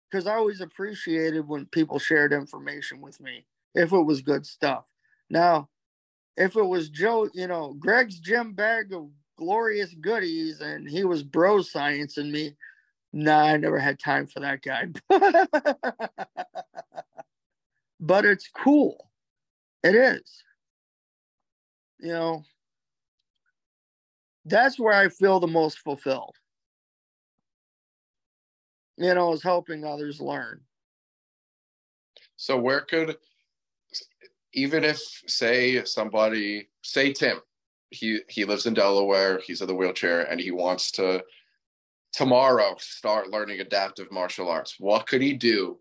[0.10, 4.86] because I always appreciated when people shared information with me, if it was good stuff.
[5.30, 5.70] Now,
[6.38, 11.24] if it was Joe, you know, Greg's gym bag of glorious goodies and he was
[11.24, 12.56] bro science and me,
[13.14, 14.88] nah, I never had time for that guy.
[18.00, 19.10] but it's cool.
[19.84, 20.44] It is.
[22.00, 22.44] You know,
[24.46, 26.36] that's where I feel the most fulfilled.
[28.98, 30.62] You know, is helping others learn.
[32.38, 33.18] So where could
[34.56, 37.40] even if say somebody say Tim,
[37.92, 41.24] he he lives in Delaware, he's in the wheelchair, and he wants to
[42.14, 44.78] tomorrow start learning adaptive martial arts.
[44.80, 45.78] What could he do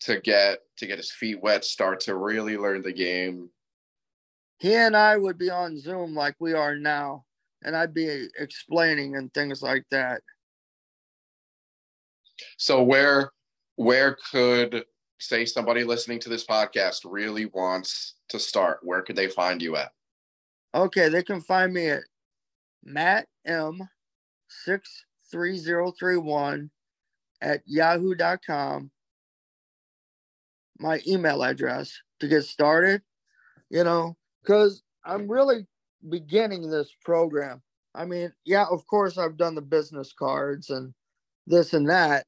[0.00, 3.50] to get to get his feet wet, start to really learn the game?
[4.58, 7.26] He and I would be on Zoom like we are now,
[7.62, 10.22] and I'd be explaining and things like that.
[12.56, 13.32] So where
[13.76, 14.84] where could
[15.28, 19.76] say somebody listening to this podcast really wants to start, where could they find you
[19.76, 19.92] at?
[20.74, 22.02] Okay, they can find me at
[22.84, 23.88] Matt M
[24.48, 26.70] six three zero three one
[27.40, 28.90] at yahoo.com.
[30.78, 33.02] My email address to get started,
[33.70, 35.66] you know, because I'm really
[36.08, 37.62] beginning this program.
[37.94, 40.92] I mean, yeah, of course, I've done the business cards and
[41.46, 42.26] this and that,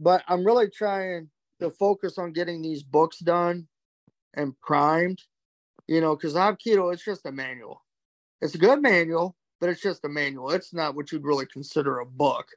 [0.00, 1.30] but I'm really trying
[1.60, 3.68] to focus on getting these books done
[4.34, 5.22] and primed,
[5.86, 6.92] you know, because I have keto.
[6.92, 7.82] it's just a manual.
[8.40, 10.50] It's a good manual, but it's just a manual.
[10.50, 12.48] It's not what you'd really consider a book,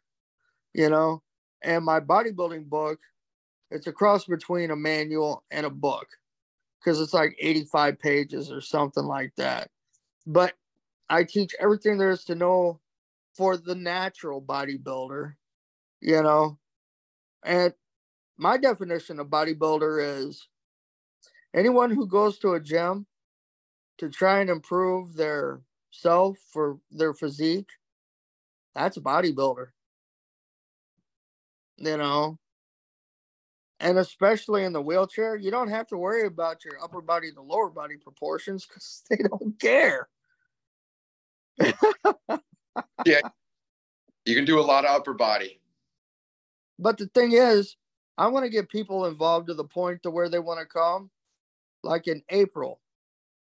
[0.73, 1.21] you know.
[1.61, 2.99] And my bodybuilding book,
[3.71, 6.07] it's a cross between a manual and a book
[6.79, 9.69] because it's like 85 pages or something like that.
[10.25, 10.53] But
[11.09, 12.79] I teach everything there is to know
[13.35, 15.33] for the natural bodybuilder,
[16.01, 16.59] you know.
[17.43, 17.73] And
[18.37, 20.47] my definition of bodybuilder is
[21.53, 23.05] anyone who goes to a gym
[23.97, 25.61] to try and improve their
[25.91, 27.69] self for their physique
[28.75, 29.67] that's a bodybuilder.
[31.77, 32.37] You know?
[33.79, 37.37] And especially in the wheelchair you don't have to worry about your upper body and
[37.37, 40.07] the lower body proportions because they don't care.
[43.05, 43.21] Yeah.
[44.25, 45.59] You can do a lot of upper body.
[46.79, 47.75] But the thing is
[48.17, 51.09] I want to get people involved to the point to where they want to come,
[51.83, 52.79] like in April,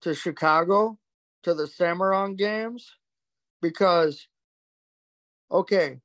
[0.03, 0.99] to Chicago
[1.45, 2.97] to the Cimarron games,
[3.63, 4.27] because
[5.51, 6.01] okay,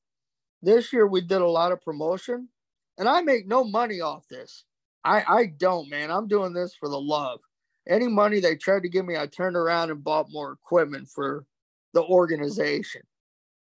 [0.62, 2.50] this year we did a lot of promotion,
[2.98, 4.66] and I make no money off this.
[5.04, 6.12] I I don't, man.
[6.12, 7.40] I'm doing this for the love.
[7.88, 11.46] Any money they tried to give me, I turned around and bought more equipment for
[11.94, 13.02] the organization.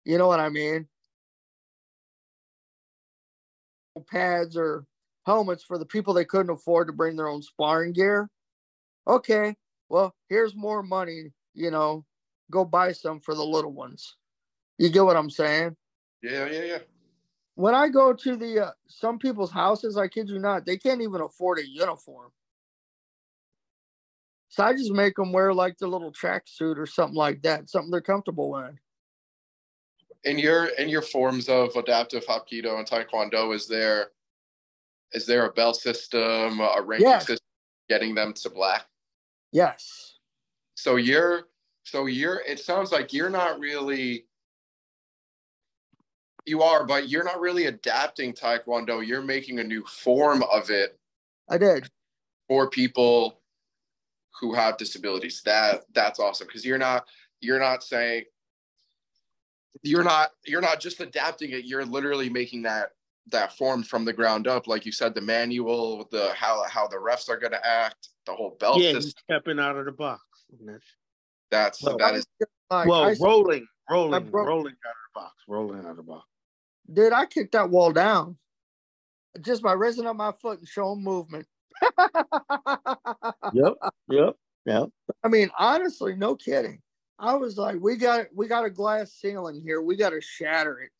[0.05, 0.87] You know what I mean?
[4.01, 4.85] Pads or
[5.25, 8.29] helmets for the people they couldn't afford to bring their own sparring gear.
[9.07, 9.55] Okay,
[9.89, 12.05] well, here's more money, you know,
[12.51, 14.15] go buy some for the little ones.
[14.77, 15.75] You get what I'm saying?
[16.21, 16.77] Yeah, yeah, yeah.
[17.55, 21.01] When I go to the uh, some people's houses, I kid you not, they can't
[21.01, 22.31] even afford a uniform.
[24.49, 27.91] So I just make them wear like the little tracksuit or something like that, something
[27.91, 28.77] they're comfortable in
[30.27, 34.11] in your in your forms of adaptive hapkido and taekwondo is there
[35.13, 37.27] is there a bell system a ranking yes.
[37.27, 37.45] system
[37.89, 38.85] getting them to black?
[39.53, 40.17] Yes.
[40.75, 41.43] So you're
[41.83, 44.25] so you're it sounds like you're not really
[46.45, 49.05] you are but you're not really adapting taekwondo.
[49.05, 50.99] You're making a new form of it
[51.49, 51.87] i did.
[52.49, 53.39] for people
[54.41, 55.41] who have disabilities.
[55.45, 56.47] That that's awesome.
[56.47, 57.07] Because you're not
[57.39, 58.25] you're not saying
[59.83, 62.91] you're not you're not just adapting it you're literally making that
[63.29, 66.95] that form from the ground up like you said the manual the how how the
[66.95, 69.13] refs are going to act the whole belt yeah, system.
[69.29, 70.21] stepping out of the box
[71.51, 72.25] That's Well, that is
[72.69, 76.03] Like, well, I, rolling, rolling, broke- rolling out of the box, rolling out of the
[76.03, 76.25] box.
[76.91, 78.37] dude, I kicked that wall down
[79.41, 81.47] just by raising up my foot and showing movement.
[83.53, 83.73] Yep,
[84.09, 84.89] yep, yep.
[85.23, 86.81] I mean, honestly, no kidding.
[87.19, 89.81] I was like, we got we got a glass ceiling here.
[89.81, 90.91] We got to shatter it.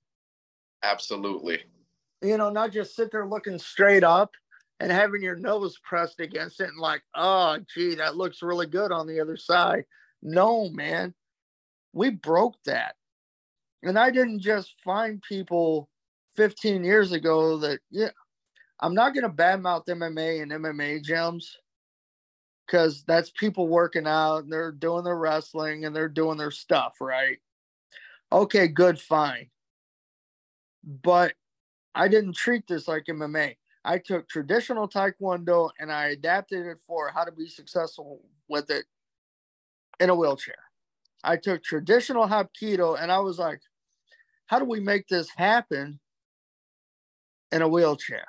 [0.83, 1.63] absolutely.
[2.21, 4.31] You know, not just sit there looking straight up
[4.79, 8.91] and having your nose pressed against it and like, oh, gee, that looks really good
[8.91, 9.85] on the other side.
[10.21, 11.13] No, man,
[11.93, 12.95] we broke that.
[13.83, 15.89] And I didn't just find people
[16.35, 18.09] 15 years ago that, yeah,
[18.79, 21.45] I'm not going to badmouth MMA and MMA gyms
[22.67, 26.95] because that's people working out and they're doing their wrestling and they're doing their stuff,
[26.99, 27.37] right?
[28.31, 29.49] Okay, good, fine.
[30.83, 31.33] But
[31.95, 33.55] I didn't treat this like MMA.
[33.85, 38.85] I took traditional Taekwondo and I adapted it for how to be successful with it
[39.99, 40.59] in a wheelchair.
[41.23, 43.61] I took traditional Hapkido and I was like,
[44.47, 45.99] how do we make this happen
[47.51, 48.27] in a wheelchair?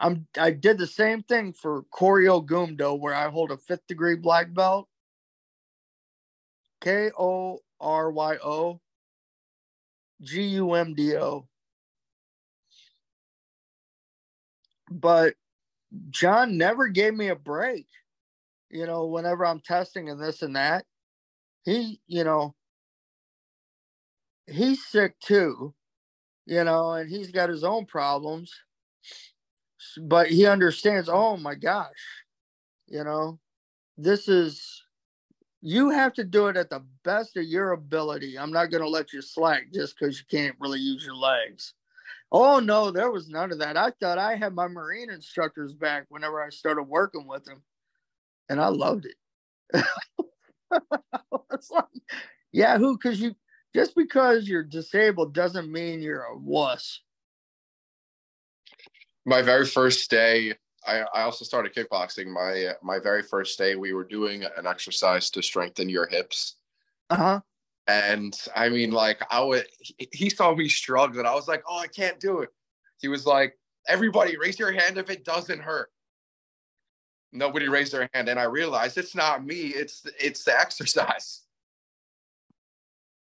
[0.00, 4.16] I'm I did the same thing for Koryo Gumdo where I hold a fifth degree
[4.16, 4.88] black belt.
[6.80, 8.80] K O R Y O
[10.22, 11.48] G U M D O.
[14.90, 15.34] But
[16.10, 17.86] John never gave me a break.
[18.70, 20.84] You know, whenever I'm testing and this and that,
[21.64, 22.54] he, you know,
[24.46, 25.74] he's sick too,
[26.46, 28.52] you know, and he's got his own problems.
[30.02, 32.24] But he understands, oh my gosh,
[32.86, 33.38] you know,
[33.96, 34.82] this is,
[35.60, 38.38] you have to do it at the best of your ability.
[38.38, 41.74] I'm not going to let you slack just because you can't really use your legs.
[42.30, 43.76] Oh no, there was none of that.
[43.76, 47.62] I thought I had my Marine instructors back whenever I started working with them,
[48.50, 49.84] and I loved it.
[51.52, 51.84] it's like,
[52.52, 52.98] yeah, who?
[52.98, 53.34] Because you
[53.74, 57.00] just because you're disabled doesn't mean you're a wuss.
[59.28, 60.54] My very first day,
[60.86, 62.28] I, I also started kickboxing.
[62.28, 66.56] My my very first day, we were doing an exercise to strengthen your hips.
[67.10, 67.40] Uh huh.
[67.86, 71.62] And I mean, like, I would, he- he saw me struggle, and I was like,
[71.68, 72.48] oh, I can't do it.
[73.02, 75.90] He was like, everybody raise your hand if it doesn't hurt.
[77.30, 78.30] Nobody raised their hand.
[78.30, 81.42] And I realized it's not me, it's it's the exercise.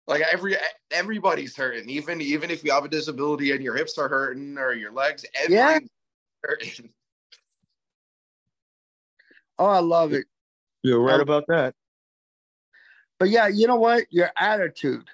[0.08, 0.55] Like every
[0.91, 4.74] everybody's hurting, even even if you have a disability and your hips are hurting or
[4.74, 5.80] your legs, Yeah.
[6.43, 6.89] hurting.
[9.60, 10.28] Oh, I love it.
[10.84, 11.74] You're right Um, about that.
[13.18, 14.05] But yeah, you know what?
[14.12, 15.08] Your attitude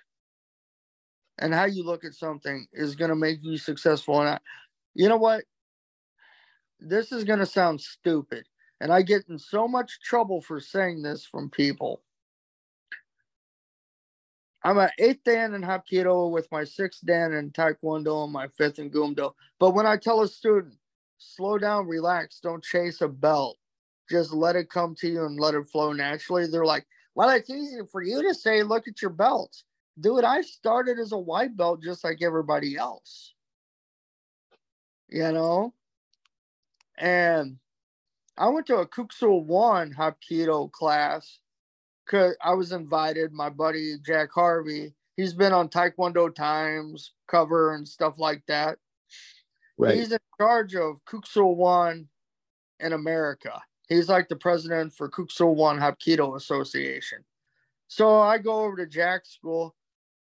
[1.40, 4.20] and how you look at something is going to make you successful.
[4.20, 4.40] And I,
[4.94, 5.46] you know what?
[6.80, 8.46] This is going to sound stupid.
[8.82, 12.02] And I get in so much trouble for saying this from people.
[14.64, 18.80] I'm an eighth dan in Hapkido with my sixth dan in Taekwondo and my fifth
[18.80, 19.34] in Gumdo.
[19.60, 20.76] But when I tell a student,
[21.18, 23.58] slow down, relax, don't chase a belt,
[24.10, 27.50] just let it come to you and let it flow naturally, they're like, well, it's
[27.50, 29.66] easy for you to say, look at your belts.
[30.00, 33.34] Dude, I started as a white belt just like everybody else.
[35.10, 35.74] You know?
[36.98, 37.58] And
[38.38, 41.40] I went to a Kuk Sool Won Hapkido class
[42.06, 43.32] because I was invited.
[43.32, 48.78] My buddy Jack Harvey, he's been on Taekwondo Times cover and stuff like that.
[49.96, 52.08] He's in charge of Kuk Sool Won
[52.80, 53.60] in America.
[53.90, 57.24] He's like the president for Kuk Sool Won Hapkido Association.
[57.88, 59.76] So I go over to Jack's school.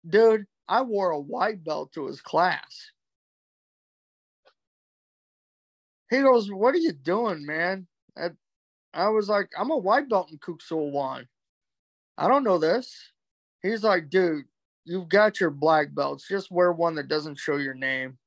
[0.09, 2.91] Dude, I wore a white belt to his class.
[6.11, 7.87] He goes, What are you doing, man?
[8.17, 8.31] I,
[8.95, 11.27] I was like, I'm a white belt in Kuk Sool Won.
[12.19, 12.95] I don't know this.
[13.63, 14.45] He's like, Dude,
[14.85, 16.27] you've got your black belts.
[16.29, 18.19] Just wear one that doesn't show your name.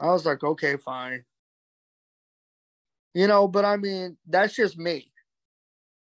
[0.00, 1.24] I was like, Okay, fine.
[3.14, 5.10] You know, but I mean, that's just me.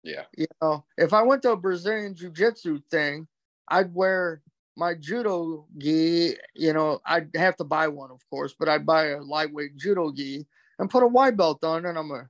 [0.02, 0.24] Yeah.
[0.36, 3.28] You know, if I went to a Brazilian Jiu Jitsu thing,
[3.68, 4.42] I'd wear
[4.76, 6.34] my judo gi.
[6.54, 10.12] You know, I'd have to buy one, of course, but I'd buy a lightweight judo
[10.12, 10.46] gi
[10.78, 12.28] and put a white belt on, and I'm a,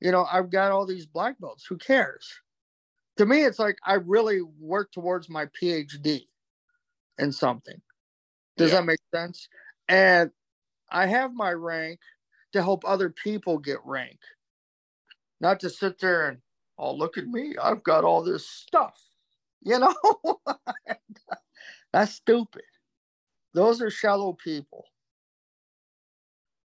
[0.00, 1.64] you know, I've got all these black belts.
[1.66, 2.28] Who cares?
[3.18, 6.26] To me, it's like I really work towards my PhD
[7.18, 7.80] in something.
[8.56, 8.78] Does Yeah.
[8.80, 9.48] that make sense?
[9.88, 10.32] And
[10.90, 12.00] I have my rank
[12.52, 14.20] to help other people get rank,
[15.40, 16.42] not to sit there and,
[16.78, 17.56] oh, look at me.
[17.58, 19.00] I've got all this stuff.
[19.62, 19.94] You know,
[21.92, 22.64] that's stupid.
[23.54, 24.86] Those are shallow people.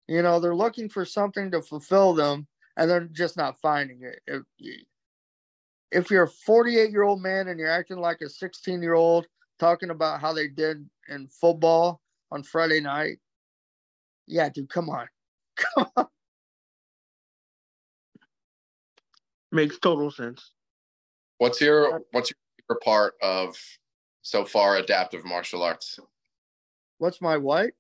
[0.07, 4.21] You know, they're looking for something to fulfill them and they're just not finding it.
[4.27, 4.43] It,
[5.93, 9.27] if you're a 48 year old man and you're acting like a 16 year old
[9.59, 13.19] talking about how they did in football on Friday night,
[14.27, 15.07] yeah, dude, come on.
[15.55, 16.07] Come on.
[19.51, 20.51] Makes total sense.
[21.37, 23.55] What's your what's your favorite part of
[24.23, 25.99] so far adaptive martial arts?
[26.97, 27.71] What's my what?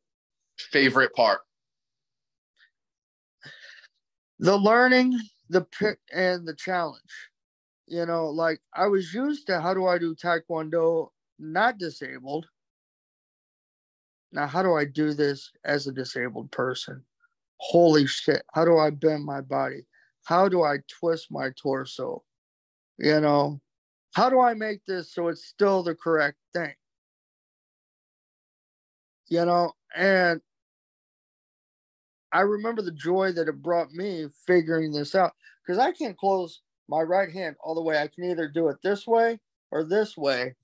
[0.59, 1.39] Favorite part?
[4.37, 7.01] The learning, the pick, and the challenge.
[7.93, 12.47] You know, like I was used to how do I do Taekwondo not disabled?
[14.31, 17.03] Now, how do I do this as a disabled person?
[17.57, 18.41] Holy shit.
[18.51, 19.85] How do I bend my body?
[20.23, 22.23] How do I twist my torso?
[22.97, 23.61] You know,
[24.15, 26.73] how do I make this so it's still the correct thing?
[29.29, 30.41] You know, and
[32.31, 35.33] I remember the joy that it brought me figuring this out
[35.63, 37.97] because I can't close my right hand all the way.
[37.97, 39.39] I can either do it this way
[39.71, 40.55] or this way,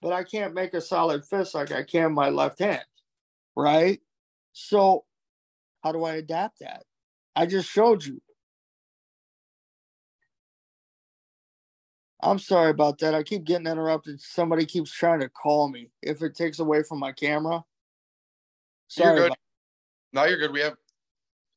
[0.00, 2.84] but I can't make a solid fist like I can my left hand.
[3.56, 4.00] Right.
[4.52, 5.04] So,
[5.82, 6.84] how do I adapt that?
[7.36, 8.20] I just showed you.
[12.22, 13.14] I'm sorry about that.
[13.14, 14.20] I keep getting interrupted.
[14.20, 15.90] Somebody keeps trying to call me.
[16.02, 17.64] If it takes away from my camera,
[18.88, 19.08] Sorry.
[19.08, 19.26] You're good.
[19.26, 19.38] about-
[20.12, 20.52] No, you're good.
[20.52, 20.76] We have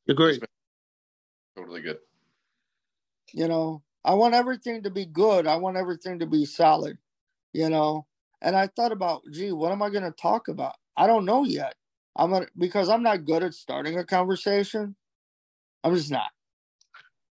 [0.08, 0.40] Agree.
[1.56, 1.98] totally good.
[3.32, 5.46] you know, I want everything to be good.
[5.46, 6.98] I want everything to be solid,
[7.52, 8.06] you know.
[8.42, 10.74] And I thought about, gee, what am I going to talk about?
[10.96, 11.74] I don't know yet.
[12.16, 14.96] I'm gonna because I'm not good at starting a conversation.
[15.84, 16.30] I'm just not.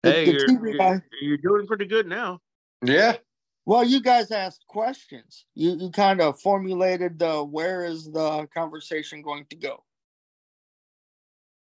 [0.03, 2.41] The- Hey, the you're, you're, guy- you're doing pretty good now.
[2.83, 3.17] Yeah.
[3.65, 5.45] Well, you guys asked questions.
[5.55, 9.83] You you kind of formulated the where is the conversation going to go.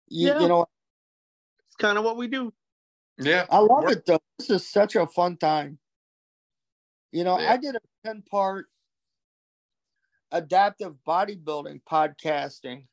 [0.10, 0.39] You, Yeah.
[0.39, 0.66] you know,
[1.68, 2.54] It's kind of what we do.
[3.22, 3.45] Yeah.
[3.49, 4.19] I love it though.
[4.39, 5.78] This is such a fun time.
[7.11, 7.53] You know, Yeah.
[7.53, 8.67] I did a 10 part
[10.32, 12.88] adaptive bodybuilding podcasting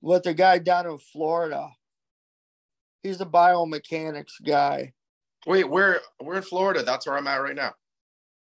[0.00, 1.68] with a guy down in Florida.
[3.02, 4.92] He's a biomechanics guy.
[5.46, 6.82] Wait, we're we're in Florida.
[6.82, 7.72] That's where I'm at right now.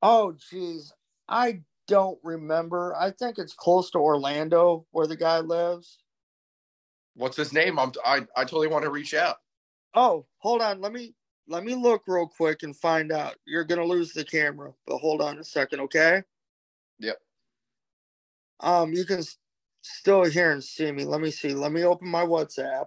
[0.02, 0.92] Oh, geez.
[1.28, 2.94] I don't remember.
[2.96, 5.98] I think it's close to Orlando where the guy lives.
[7.14, 7.78] What's his name?
[7.78, 9.36] I'm I, I totally want to reach out.
[9.96, 10.80] Oh, hold on.
[10.82, 11.14] Let me
[11.48, 13.36] let me look real quick and find out.
[13.46, 16.22] You're gonna lose the camera, but hold on a second, okay?
[17.00, 17.18] Yep.
[18.60, 19.38] Um, you can s-
[19.82, 21.04] still hear and see me.
[21.04, 21.54] Let me see.
[21.54, 22.86] Let me open my WhatsApp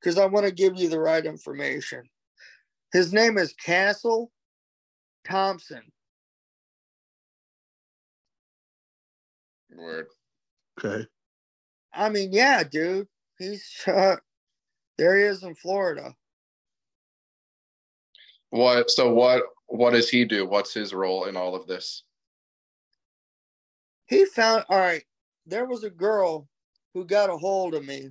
[0.00, 2.04] because I want to give you the right information.
[2.92, 4.32] His name is Castle
[5.28, 5.82] Thompson.
[9.76, 10.06] Word.
[10.78, 11.06] Okay.
[11.94, 13.08] I mean, yeah, dude.
[13.40, 14.16] He's uh,
[14.96, 15.16] there.
[15.16, 16.14] He is in Florida.
[18.50, 20.46] What so what what does he do?
[20.46, 22.04] What's his role in all of this?
[24.10, 25.04] he found all right
[25.46, 26.46] there was a girl
[26.92, 28.10] who got a hold of me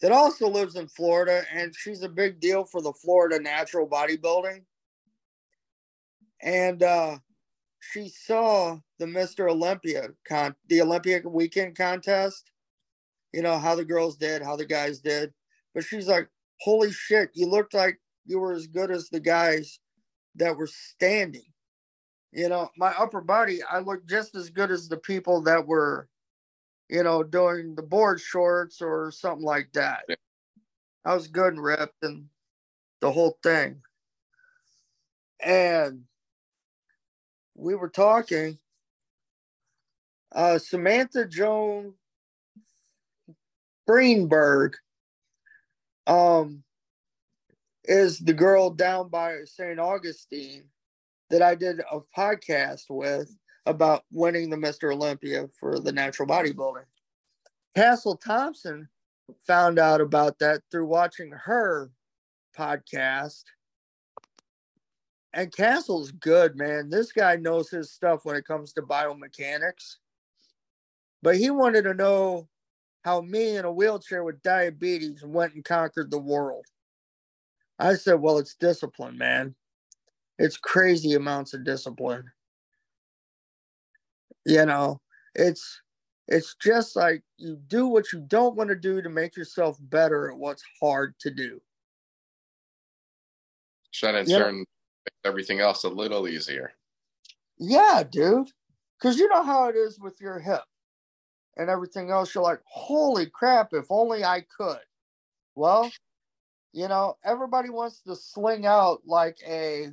[0.00, 4.62] that also lives in florida and she's a big deal for the florida natural bodybuilding
[6.42, 7.18] and uh
[7.80, 12.50] she saw the mr olympia con the olympia weekend contest
[13.32, 15.32] you know how the girls did how the guys did
[15.74, 16.28] but she's like
[16.60, 19.78] holy shit you looked like you were as good as the guys
[20.36, 21.42] that were standing
[22.32, 26.08] you know, my upper body, I look just as good as the people that were,
[26.88, 30.04] you know, doing the board shorts or something like that.
[30.08, 30.14] Yeah.
[31.04, 32.26] I was good and ripped and
[33.00, 33.82] the whole thing.
[35.42, 36.02] And
[37.56, 38.58] we were talking.
[40.32, 41.94] Uh, Samantha Joan
[43.86, 44.76] Greenberg
[46.06, 46.62] um,
[47.84, 49.78] is the girl down by St.
[49.78, 50.64] Augustine
[51.30, 53.34] that I did a podcast with
[53.66, 54.92] about winning the Mr.
[54.92, 56.84] Olympia for the natural bodybuilding.
[57.76, 58.88] Castle Thompson
[59.46, 61.90] found out about that through watching her
[62.56, 63.44] podcast.
[65.32, 66.90] And Castle's good, man.
[66.90, 69.96] This guy knows his stuff when it comes to biomechanics.
[71.22, 72.48] But he wanted to know
[73.02, 76.64] how me in a wheelchair with diabetes went and conquered the world.
[77.78, 79.54] I said, well, it's discipline, man.
[80.38, 82.24] It's crazy amounts of discipline.
[84.46, 85.00] You know
[85.34, 85.82] it's
[86.28, 90.30] it's just like you do what you don't want to do to make yourself better
[90.30, 91.60] at what's hard to do.
[93.90, 94.64] Shut in turn
[95.24, 96.72] everything else a little easier.
[97.58, 98.50] yeah dude.
[98.98, 100.62] Because you know how it is with your hip
[101.56, 104.80] and everything else you're like holy crap if only i could
[105.54, 105.90] well
[106.72, 109.88] You know, everybody wants to sling out like a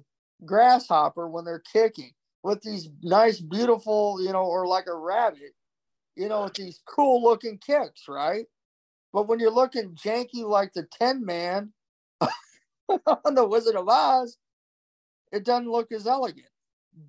[0.45, 5.55] grasshopper when they're kicking with these nice, beautiful, you know, or like a rabbit,
[6.15, 8.45] you know, with these cool looking kicks, right?
[9.13, 11.73] But when you're looking janky like the Tin Man
[13.07, 14.37] on the Wizard of Oz,
[15.31, 16.47] it doesn't look as elegant.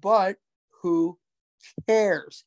[0.00, 0.36] But
[0.82, 1.18] who
[1.88, 2.44] cares?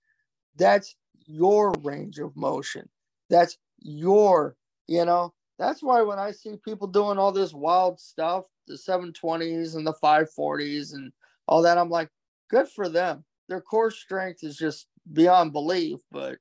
[0.57, 0.95] That's
[1.31, 2.87] your range of motion.
[3.29, 4.55] That's your,
[4.87, 9.75] you know, that's why when I see people doing all this wild stuff, the 720s
[9.75, 11.11] and the 540s and
[11.47, 12.09] all that, I'm like,
[12.49, 13.23] good for them.
[13.47, 16.37] Their core strength is just beyond belief, but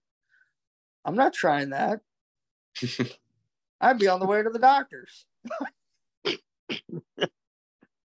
[1.05, 2.01] I'm not trying that.
[3.81, 5.27] I'd be on the way to the doctors.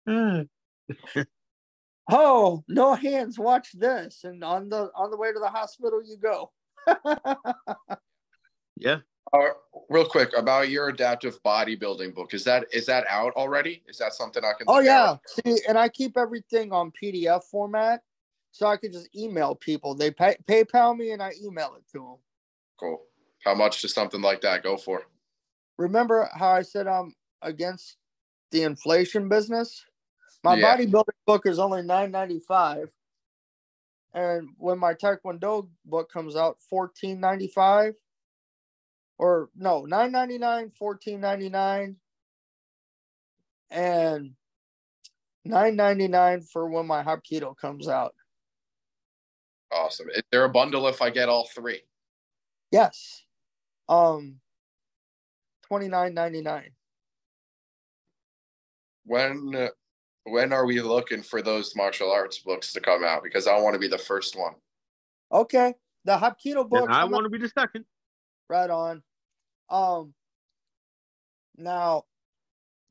[2.10, 4.24] oh, no hands, watch this.
[4.24, 6.50] And on the on the way to the hospital you go.
[8.76, 8.98] Yeah.
[9.32, 9.48] Uh,
[9.88, 12.34] real quick about your adaptive bodybuilding book.
[12.34, 13.82] Is that is that out already?
[13.88, 15.16] Is that something I can Oh yeah.
[15.26, 18.02] See, and I keep everything on PDF format
[18.52, 19.94] so I can just email people.
[19.94, 22.16] They pay, PayPal me and I email it to them.
[22.78, 23.02] Cool.
[23.44, 25.02] How much does something like that go for?
[25.76, 27.96] Remember how I said I'm against
[28.52, 29.84] the inflation business?
[30.44, 30.76] My yeah.
[30.76, 32.90] bodybuilding book is only nine ninety five,
[34.14, 37.94] and when my Taekwondo book comes out, fourteen ninety five,
[39.18, 41.96] or no, nine ninety nine, fourteen ninety nine,
[43.70, 44.34] and
[45.44, 48.14] nine ninety nine for when my Hapkido comes out.
[49.72, 50.08] Awesome.
[50.14, 51.82] Is there a bundle if I get all three?
[52.70, 53.24] Yes.
[53.88, 54.36] Um,
[55.66, 56.70] twenty nine ninety nine.
[59.04, 59.68] When
[60.24, 63.22] when are we looking for those martial arts books to come out?
[63.22, 64.54] Because I want to be the first one.
[65.32, 66.88] Okay, the Hapkido book.
[66.90, 67.84] I want to be the second.
[68.48, 69.02] Right on.
[69.70, 70.14] Um.
[71.56, 72.04] Now,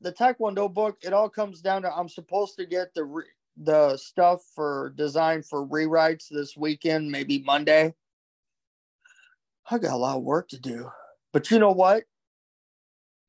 [0.00, 0.98] the Taekwondo book.
[1.02, 3.24] It all comes down to I'm supposed to get the re-
[3.56, 7.94] the stuff for design for rewrites this weekend, maybe Monday.
[9.70, 10.90] I got a lot of work to do,
[11.32, 12.04] but you know what?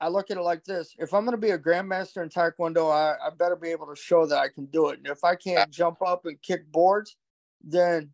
[0.02, 2.92] I look at it like this: if I'm going to be a grandmaster in Taekwondo,
[2.92, 4.98] I, I better be able to show that I can do it.
[4.98, 7.16] And if I can't jump up and kick boards,
[7.64, 8.12] then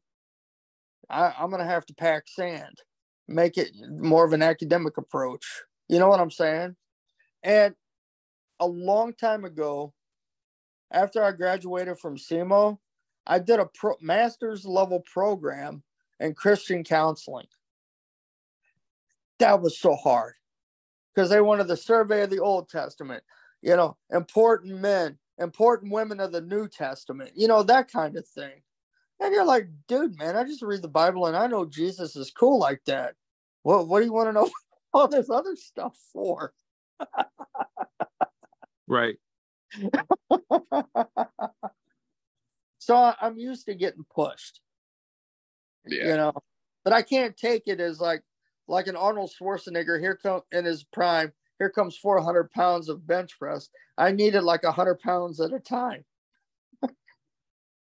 [1.10, 2.82] I, I'm going to have to pack sand,
[3.28, 5.46] make it more of an academic approach.
[5.90, 6.76] You know what I'm saying?
[7.44, 7.76] And
[8.60, 9.94] a long time ago,
[10.92, 12.78] after I graduated from SEMO,
[13.26, 15.84] I did a pro, master's level program
[16.20, 17.48] in Christian counseling.
[19.40, 20.36] That was so hard
[21.14, 23.24] because they wanted the survey of the Old Testament,
[23.62, 28.28] you know, important men, important women of the New Testament, you know, that kind of
[28.28, 28.62] thing.
[29.20, 32.32] And you're like, dude, man, I just read the Bible and I know Jesus is
[32.32, 33.16] cool like that.
[33.64, 34.50] What what do you want to know
[34.94, 36.54] all this other stuff for?
[38.88, 39.18] right.
[42.80, 44.60] so I'm used to getting pushed.
[45.86, 46.08] Yeah.
[46.08, 46.34] You know,
[46.84, 48.24] but I can't take it as like
[48.72, 51.34] like an Arnold Schwarzenegger here come in his prime.
[51.60, 53.70] Here comes 400 pounds of bench press.
[53.98, 56.06] I needed like 100 pounds at a time.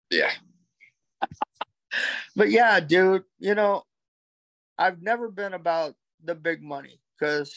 [0.09, 0.32] yeah.
[2.36, 3.84] but yeah, dude, you know,
[4.77, 7.54] I've never been about the big money because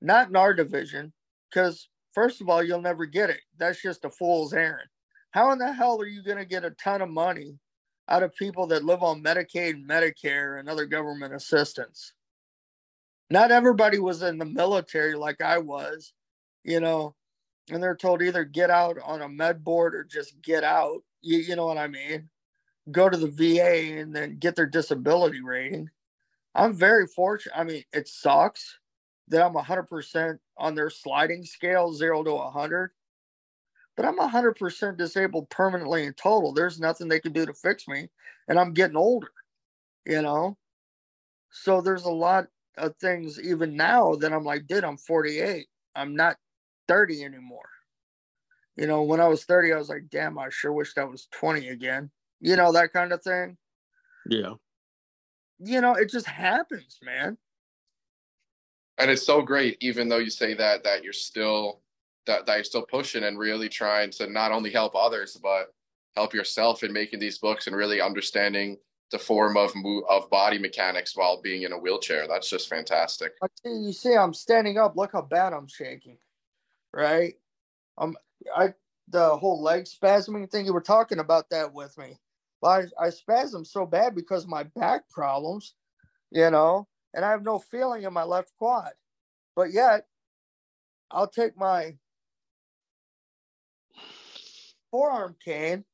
[0.00, 1.12] not in our division,
[1.50, 3.40] because first of all, you'll never get it.
[3.58, 4.88] That's just a fool's errand.
[5.32, 7.58] How in the hell are you going to get a ton of money
[8.08, 12.12] out of people that live on Medicaid, Medicare, and other government assistance.
[13.30, 16.12] Not everybody was in the military like I was,
[16.62, 17.14] you know,
[17.70, 21.02] and they're told either get out on a med board or just get out.
[21.22, 22.28] You, you know what I mean?
[22.92, 25.90] Go to the VA and then get their disability rating.
[26.54, 27.58] I'm very fortunate.
[27.58, 28.78] I mean, it sucks
[29.28, 32.92] that I'm 100% on their sliding scale, zero to 100
[33.96, 36.52] but I'm 100% disabled permanently in total.
[36.52, 38.08] There's nothing they can do to fix me.
[38.48, 39.30] And I'm getting older,
[40.04, 40.56] you know?
[41.50, 42.46] So there's a lot
[42.76, 45.66] of things even now that I'm like, dude, I'm 48.
[45.94, 46.36] I'm not
[46.88, 47.68] 30 anymore.
[48.76, 51.28] You know, when I was 30, I was like, damn, I sure wish I was
[51.32, 52.10] 20 again.
[52.40, 53.56] You know, that kind of thing.
[54.28, 54.54] Yeah.
[55.58, 57.38] You know, it just happens, man.
[58.98, 61.80] And it's so great, even though you say that, that you're still
[62.26, 65.72] that, that you're still pushing and really trying to not only help others but
[66.16, 68.76] help yourself in making these books and really understanding
[69.12, 69.72] the form of
[70.08, 72.26] of body mechanics while being in a wheelchair.
[72.26, 73.32] That's just fantastic.
[73.64, 74.96] You see, I'm standing up.
[74.96, 76.18] Look how bad I'm shaking.
[76.92, 77.34] Right?
[77.98, 78.16] Um,
[78.54, 78.74] I
[79.08, 80.66] the whole leg spasming thing.
[80.66, 82.18] You were talking about that with me.
[82.64, 85.74] I I spasm so bad because my back problems,
[86.32, 88.90] you know, and I have no feeling in my left quad.
[89.54, 90.06] But yet,
[91.10, 91.96] I'll take my
[94.96, 95.84] forearm cane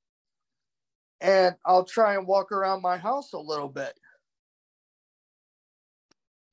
[1.20, 3.98] and I'll try and walk around my house a little bit.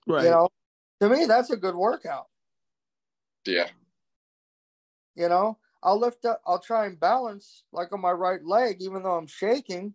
[0.08, 0.24] Right.
[0.24, 0.50] You know,
[1.00, 2.26] to me, that's a good workout.
[3.46, 3.68] Yeah.
[5.16, 9.04] You know, I'll lift up, I'll try and balance like on my right leg, even
[9.04, 9.94] though I'm shaking.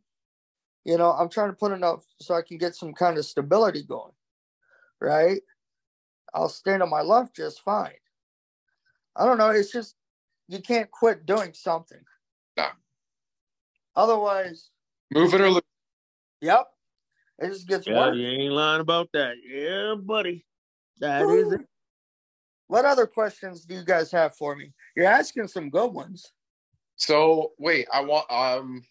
[0.84, 3.82] You know, I'm trying to put enough so I can get some kind of stability
[3.82, 4.12] going.
[5.00, 5.40] Right.
[6.32, 7.98] I'll stand on my left just fine.
[9.16, 9.50] I don't know.
[9.50, 9.96] It's just,
[10.46, 11.98] you can't quit doing something.
[12.56, 12.66] No.
[13.96, 14.70] Otherwise,
[15.12, 15.62] Move it or lose.
[16.40, 16.66] yep,
[17.38, 18.16] it just gets Yeah, worse.
[18.16, 19.34] you ain't lying about that.
[19.46, 20.44] Yeah, buddy.
[20.98, 21.60] That is it.
[22.68, 24.72] What other questions do you guys have for me?
[24.96, 26.32] You're asking some good ones.
[26.96, 28.82] So wait, I want um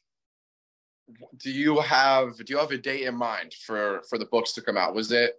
[1.37, 4.61] do you have do you have a date in mind for for the books to
[4.61, 4.93] come out?
[4.95, 5.35] Was it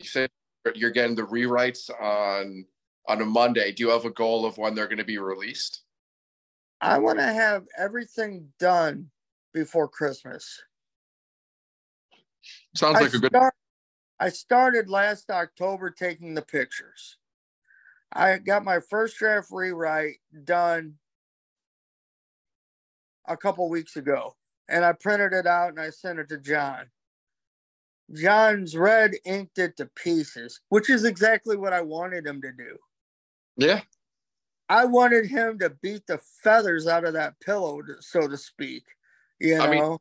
[0.00, 0.30] you said
[0.74, 2.64] you're getting the rewrites on
[3.06, 3.72] on a Monday.
[3.72, 5.82] Do you have a goal of when they're going to be released?
[6.80, 9.10] I want to have everything done
[9.52, 10.62] before Christmas.
[12.74, 13.54] Sounds I like a good start-
[14.20, 17.18] I started last October taking the pictures.
[18.12, 20.98] I got my first draft rewrite done
[23.26, 24.36] a couple weeks ago,
[24.68, 26.90] and I printed it out and I sent it to John.
[28.12, 32.78] John's red inked it to pieces, which is exactly what I wanted him to do.
[33.56, 33.82] Yeah.
[34.68, 38.84] I wanted him to beat the feathers out of that pillow, so to speak.
[39.40, 39.98] You know, I mean-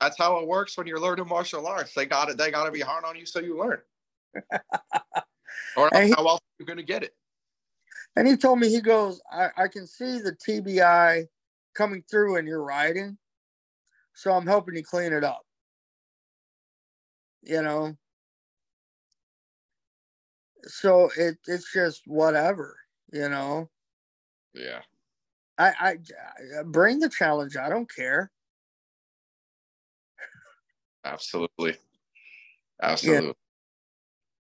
[0.00, 1.94] That's how it works when you're learning martial arts.
[1.94, 2.36] They got it.
[2.36, 3.80] They got to be hard on you so you learn.
[5.76, 7.14] or And he- how else are you going to get it?
[8.16, 11.26] and he told me he goes, I, I can see the TBI
[11.74, 13.16] coming through in your writing,
[14.12, 15.42] so I'm helping you clean it up.
[17.42, 17.96] You know,
[20.64, 22.76] so it it's just whatever.
[23.12, 23.70] You know,
[24.54, 24.80] Yeah.
[25.58, 25.98] I I,
[26.60, 27.56] I bring the challenge.
[27.56, 28.30] I don't care.
[31.04, 31.76] Absolutely.
[32.82, 33.34] Absolutely.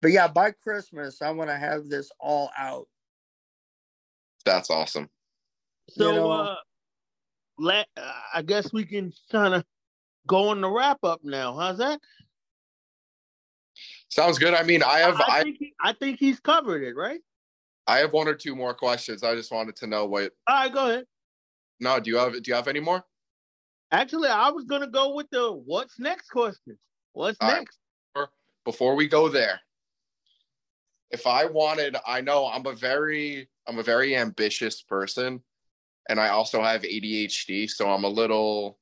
[0.03, 2.87] But yeah, by Christmas, I want to have this all out.
[4.45, 5.09] That's awesome.
[5.91, 6.57] So, You know- uh,
[7.59, 9.65] let, uh, I guess we can kind of
[10.27, 11.57] go on the wrap up now.
[11.57, 12.01] How's that?
[14.09, 14.55] Sounds good.
[14.55, 17.21] I mean, I have I, I, think he, I think he's covered it, right?
[17.91, 19.25] I have one or two more questions.
[19.25, 21.05] I just wanted to know what All right, go ahead.
[21.81, 23.03] No, do you have do you have any more?
[23.91, 26.79] Actually, I was gonna go with the what's next question.
[27.15, 27.59] What's All right.
[27.59, 27.79] next?
[28.65, 29.59] before we go there
[31.11, 35.43] if i wanted i know i'm a very i'm a very ambitious person
[36.09, 38.79] and i also have adhd so i'm a little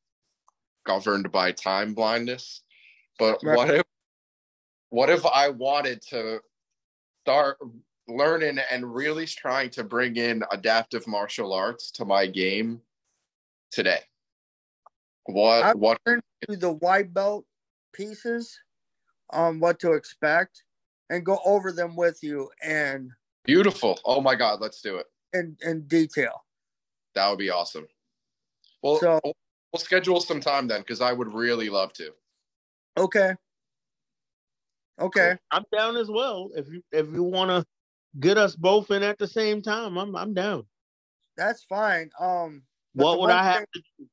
[0.85, 2.63] governed by time blindness
[3.21, 3.57] but Right.
[3.57, 3.83] what if
[4.91, 6.41] what if i wanted to
[7.23, 7.59] start
[8.09, 12.81] learning and really trying to bring in adaptive martial arts to my game
[13.71, 14.01] today
[15.25, 17.45] what I- what Do the white belt
[17.93, 18.59] pieces
[19.31, 20.63] on what to expect
[21.11, 23.11] and go over them with you and
[23.45, 26.45] beautiful oh my god let's do it in, in detail.
[27.15, 27.87] That would be awesome.
[28.83, 29.35] Well, So- we'll,
[29.73, 32.13] we'll schedule some time then because I would really love to.
[32.97, 33.35] Okay.
[35.01, 35.37] Okay.
[35.51, 36.51] I'm down as well.
[36.57, 37.65] If you if you want to
[38.21, 40.67] get us both in at the same time, I'm I'm down.
[41.37, 42.11] That's fine.
[42.19, 42.63] Um
[42.95, 44.09] What would I have thing- to do?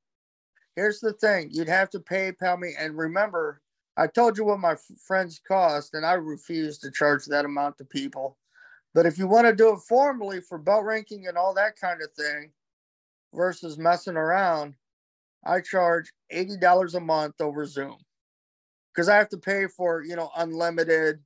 [0.76, 3.62] here's the thing you'd have to PayPal me and remember
[3.98, 4.76] I told you what my
[5.08, 8.38] friends cost and I refuse to charge that amount to people.
[8.94, 12.02] But if you want to do it formally for belt ranking and all that kind
[12.02, 12.52] of thing
[13.34, 14.76] versus messing around,
[15.46, 17.98] I charge $80 a month over Zoom.
[18.96, 21.24] Cuz I have to pay for, you know, unlimited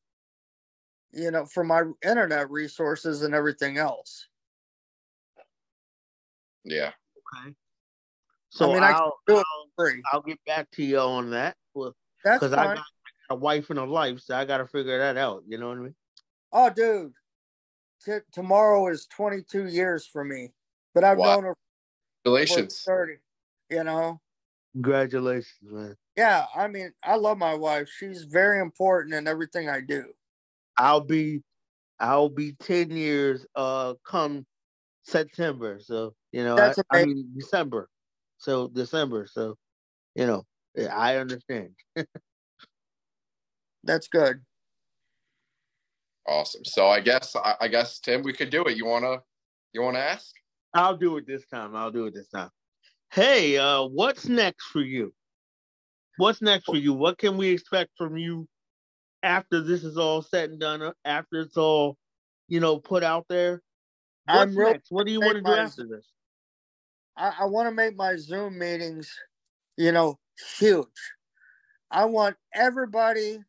[1.11, 4.27] you know, for my internet resources and everything else.
[6.63, 6.91] Yeah.
[7.35, 7.53] Okay.
[8.49, 10.01] So I mean, I can I'll, do it I'll Free.
[10.11, 11.55] I'll get back to you on that
[12.23, 12.83] That's because I got
[13.29, 15.43] a wife and a life, so I got to figure that out.
[15.47, 15.95] You know what I mean?
[16.51, 17.13] Oh, dude.
[18.03, 20.51] T- tomorrow is 22 years for me,
[20.93, 21.35] but I've Wow.
[21.35, 21.59] known her for
[22.25, 22.81] Congratulations.
[22.85, 23.13] 30.
[23.69, 24.21] You know?
[24.73, 25.95] Congratulations, man.
[26.17, 27.89] Yeah, I mean, I love my wife.
[27.89, 30.13] She's very important in everything I do.
[30.79, 31.43] I'll be
[31.99, 34.45] I'll be ten years uh come
[35.03, 35.79] September.
[35.81, 37.89] So you know That's I, I mean December.
[38.37, 39.27] So December.
[39.29, 39.55] So
[40.15, 40.45] you know
[40.91, 41.71] I understand.
[43.83, 44.41] That's good.
[46.27, 46.63] Awesome.
[46.63, 48.77] So I guess I, I guess Tim, we could do it.
[48.77, 49.17] You wanna
[49.73, 50.33] you wanna ask?
[50.73, 51.75] I'll do it this time.
[51.75, 52.49] I'll do it this time.
[53.11, 55.13] Hey, uh, what's next for you?
[56.17, 56.93] What's next for you?
[56.93, 58.47] What can we expect from you
[59.23, 60.81] after this is all said and done?
[60.81, 61.97] uh, After it's all
[62.49, 63.61] you know, put out there.
[64.27, 64.91] I'm real- next?
[64.91, 66.05] What do you want to do my- after this?
[67.15, 69.13] I, I want to make my Zoom meetings,
[69.77, 70.19] you know,
[70.57, 70.87] huge.
[71.91, 73.39] I want everybody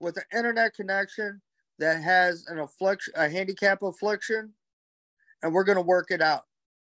[0.00, 1.40] with an internet connection
[1.78, 4.52] that has an affliction, a handicap affliction,
[5.42, 6.42] and we're gonna work it out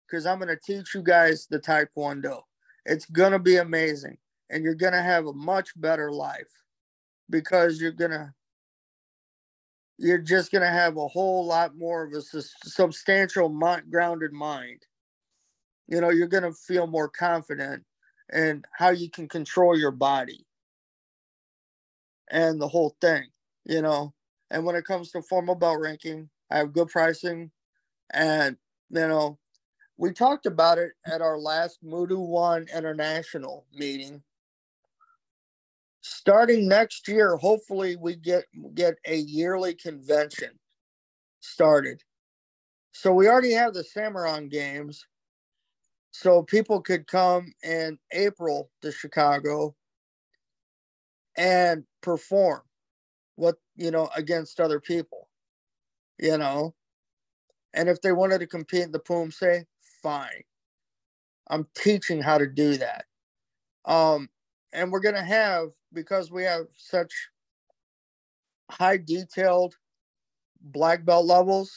[0.08, 2.42] because I'm gonna teach you guys the Taekwondo.
[2.86, 4.18] It's gonna be amazing,
[4.50, 6.52] and you're gonna have a much better life
[7.30, 8.34] because you're gonna
[9.98, 13.50] you're just gonna have a whole lot more of a substantial
[13.90, 14.82] grounded mind
[15.88, 17.84] you know you're to feel more confident
[18.34, 20.46] in how you can control your body
[22.32, 23.24] and the whole thing
[23.66, 24.14] you know
[24.52, 27.52] and when it comes to formal belt ranking i have good pricing
[28.12, 28.58] and
[28.90, 29.38] you know
[30.00, 34.24] we talked about it at our last Mudu One International meeting.
[36.02, 40.52] Starting next year, hopefully we get get a yearly convention
[41.42, 42.02] started.
[42.94, 45.06] So we already have the Cimarron Games,
[46.12, 49.76] so people could come in April to Chicago
[51.38, 52.62] and perform
[53.36, 55.30] what you know against other people
[56.20, 56.76] you know?
[57.74, 59.66] And if they wanted to compete in the Poomsae,
[60.04, 60.44] fine.
[61.50, 63.06] I'm teaching how to do that.
[63.86, 64.30] Um
[64.74, 67.14] and we're going to have because we have such
[68.70, 69.76] high detailed
[70.62, 71.72] black belt levels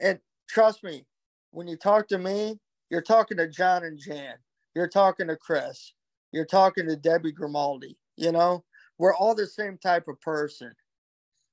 [0.00, 0.18] and
[0.48, 1.06] trust me
[1.52, 2.58] when you talk to me
[2.94, 4.34] you're talking to John and Jan.
[4.74, 5.94] You're talking to Chris.
[6.30, 7.98] You're talking to Debbie Grimaldi.
[8.16, 8.64] You know,
[8.98, 10.72] we're all the same type of person.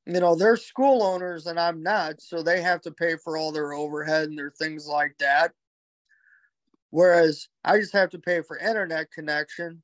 [0.06, 3.52] You know, they're school owners and I'm not, so they have to pay for all
[3.52, 5.54] their overhead and their things like that.
[6.92, 9.82] Whereas I just have to pay for internet connection,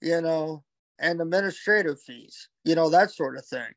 [0.00, 0.64] you know,
[0.98, 3.72] and administrative fees, you know, that sort of thing.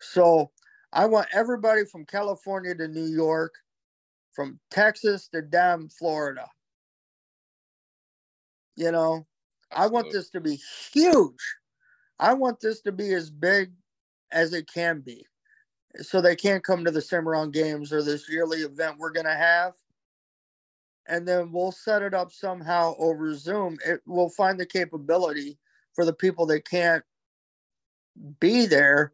[0.00, 0.50] So
[0.92, 3.54] I want everybody from California to New York
[4.32, 6.46] from Texas to damn Florida.
[8.76, 9.26] You know,
[9.72, 10.60] I want this to be
[10.92, 11.56] huge.
[12.18, 13.72] I want this to be as big
[14.30, 15.26] as it can be.
[16.02, 19.34] So they can't come to the Cimarron Games or this yearly event we're going to
[19.34, 19.72] have.
[21.08, 23.78] And then we'll set it up somehow over Zoom.
[23.86, 25.58] It will find the capability
[25.94, 27.04] for the people that can't
[28.40, 29.12] be there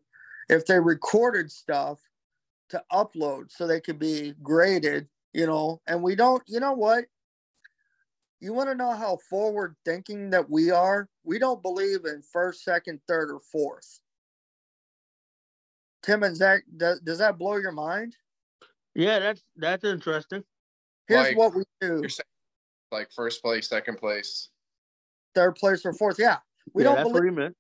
[0.49, 1.99] if they recorded stuff
[2.71, 5.81] to upload so they could be graded, you know.
[5.87, 7.05] And we don't, you know what?
[8.41, 11.09] You want to know how forward thinking that we are?
[11.23, 14.01] We don't believe in first, second, third, or fourth.
[16.03, 18.17] Tim and Zach, does, does that blow your mind?
[18.95, 20.43] Yeah, that's that's interesting.
[21.09, 22.27] Here's Like, what we do You're saying
[22.93, 24.51] like first place, second place.
[25.35, 26.19] third place or fourth.
[26.19, 26.39] Yeah.
[26.75, 27.55] We yeah, don't believe what in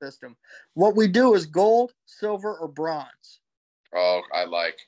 [0.00, 0.36] the system.
[0.74, 3.40] What we do is gold, silver, or bronze.
[3.94, 4.78] Oh, I like.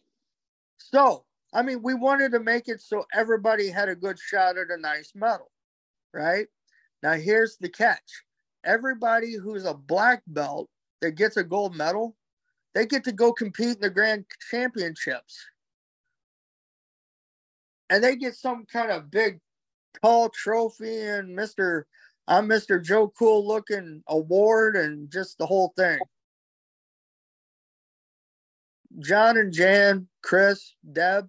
[0.78, 4.70] So, I mean, we wanted to make it so everybody had a good shot at
[4.70, 5.51] a nice medal,
[6.14, 6.47] right?
[7.02, 8.24] Now, here's the catch
[8.64, 10.69] everybody who's a black belt
[11.01, 12.14] that gets a gold medal,
[12.74, 15.44] they get to go compete in the grand championships.
[17.93, 19.39] And they get some kind of big,
[20.01, 21.82] tall trophy and Mr.
[22.27, 22.82] I'm Mr.
[22.82, 25.98] Joe Cool looking award and just the whole thing.
[29.01, 31.28] John and Jan, Chris, Deb,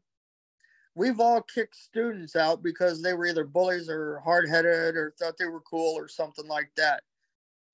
[0.95, 5.37] we've all kicked students out because they were either bullies or hard headed or thought
[5.37, 7.03] they were cool or something like that,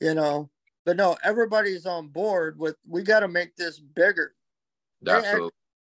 [0.01, 0.49] you know.
[0.83, 4.33] But no, everybody's on board with we got to make this bigger.
[5.03, 5.21] They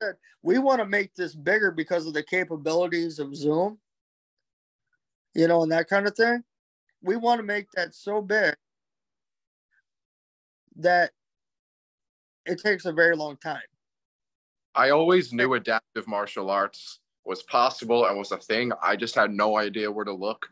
[0.01, 0.19] Absolutely.
[0.41, 3.77] We want to make this bigger because of the capabilities of Zoom,
[5.33, 6.43] you know, and that kind of thing.
[7.01, 8.55] We want to make that so big
[10.77, 11.11] that
[12.45, 13.61] it takes a very long time.
[14.75, 18.71] I always knew adaptive martial arts was possible and was a thing.
[18.81, 20.47] I just had no idea where to look.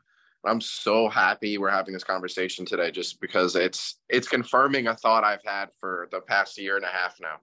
[0.45, 5.23] I'm so happy we're having this conversation today just because it's it's confirming a thought
[5.23, 7.37] I've had for the past year and a half now.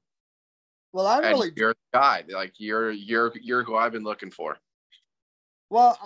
[0.95, 2.23] Well, I'm And really you're the guy.
[2.29, 4.59] Like you're you're you're who I've been looking for.
[5.69, 5.99] Well,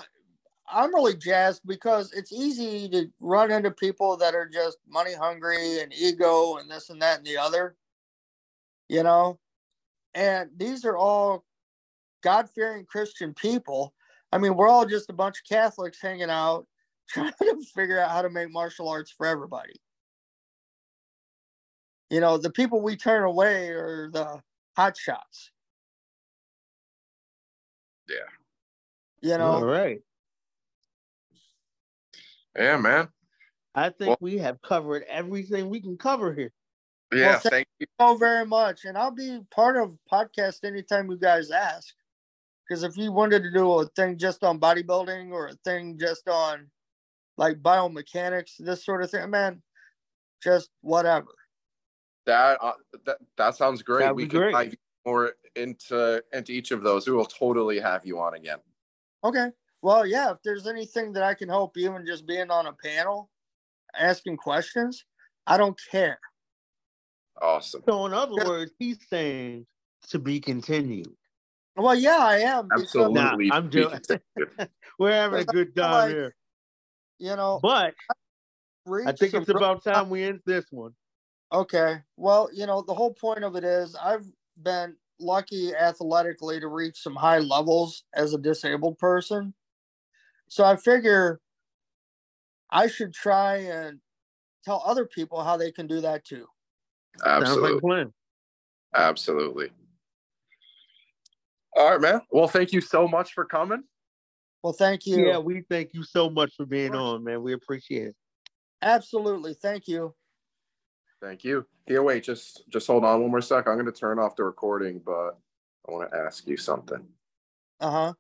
[0.66, 5.81] I'm really jazzed because it's easy to run into people that are just money hungry
[5.81, 7.77] and ego and this and that and the other,
[8.89, 9.39] you know?
[10.15, 11.44] And these are all
[12.23, 13.93] God fearing Christian people.
[14.32, 16.66] I mean, we're all just a bunch of Catholics hanging out
[17.10, 19.74] trying to figure out how to make martial arts for everybody.
[22.09, 24.40] You know, the people we turn away are the
[24.78, 25.50] hot shots.
[28.09, 28.16] Yeah.
[29.20, 29.98] You know, All right.
[32.56, 33.09] Yeah, man.
[33.74, 36.52] I think Well- we have covered everything we can cover here.
[37.12, 37.86] Yeah, Well, thank you.
[38.00, 38.84] so very much.
[38.84, 41.92] And I'll be part of podcast anytime you guys ask.
[42.68, 46.28] Because if you wanted to do a thing just on bodybuilding or a thing just
[46.28, 46.70] on
[47.36, 49.62] like biomechanics, this sort of thing, man,
[50.42, 51.34] just whatever.
[52.28, 52.72] That uh,
[53.06, 54.00] that that sounds great.
[54.00, 54.52] That'd we be can great.
[54.52, 54.74] dive
[55.06, 57.09] more into into each of those.
[57.09, 58.59] We will totally have you on again.
[59.24, 59.48] Okay.
[59.80, 63.30] Well, yeah, if there's anything that I can help, even just being on a panel,
[63.98, 65.06] asking questions,
[65.46, 66.20] I don't care.
[67.40, 67.82] Awesome.
[67.88, 69.64] So in other words, he's saying
[70.10, 71.09] to be continued.
[71.76, 72.68] Well, yeah, I am.
[72.78, 73.14] Absolutely.
[73.14, 74.20] Nah, I'm joking.
[74.98, 76.34] We're having a good time like- here.
[77.20, 77.94] You know, But
[78.84, 80.92] reach I think it's about time we end this one.
[81.53, 81.97] Okay.
[82.16, 84.27] Well, you know, the whole point of it is I've
[84.62, 89.55] been lucky athletically to reach some high levels as a disabled person.
[90.49, 91.41] So I figure
[92.70, 94.01] I should try and
[94.65, 96.47] tell other people how they can do that too.
[97.19, 98.12] Sounds like Absolutely.
[98.95, 99.69] Absolutely.
[101.77, 102.20] All right, man.
[102.31, 103.85] Well, thank you so much for coming.
[104.62, 105.29] Well, thank you.
[105.29, 107.43] Yeah, we thank you so much for being on, man.
[107.43, 108.16] We appreciate it.
[108.83, 109.55] Absolutely.
[109.55, 110.15] Thank you.
[111.20, 111.66] Thank you.
[111.86, 113.66] Here, wait, just just hold on one more sec.
[113.66, 115.39] I'm going to turn off the recording, but
[115.89, 117.05] I want to ask you something.
[117.81, 118.12] Uh huh.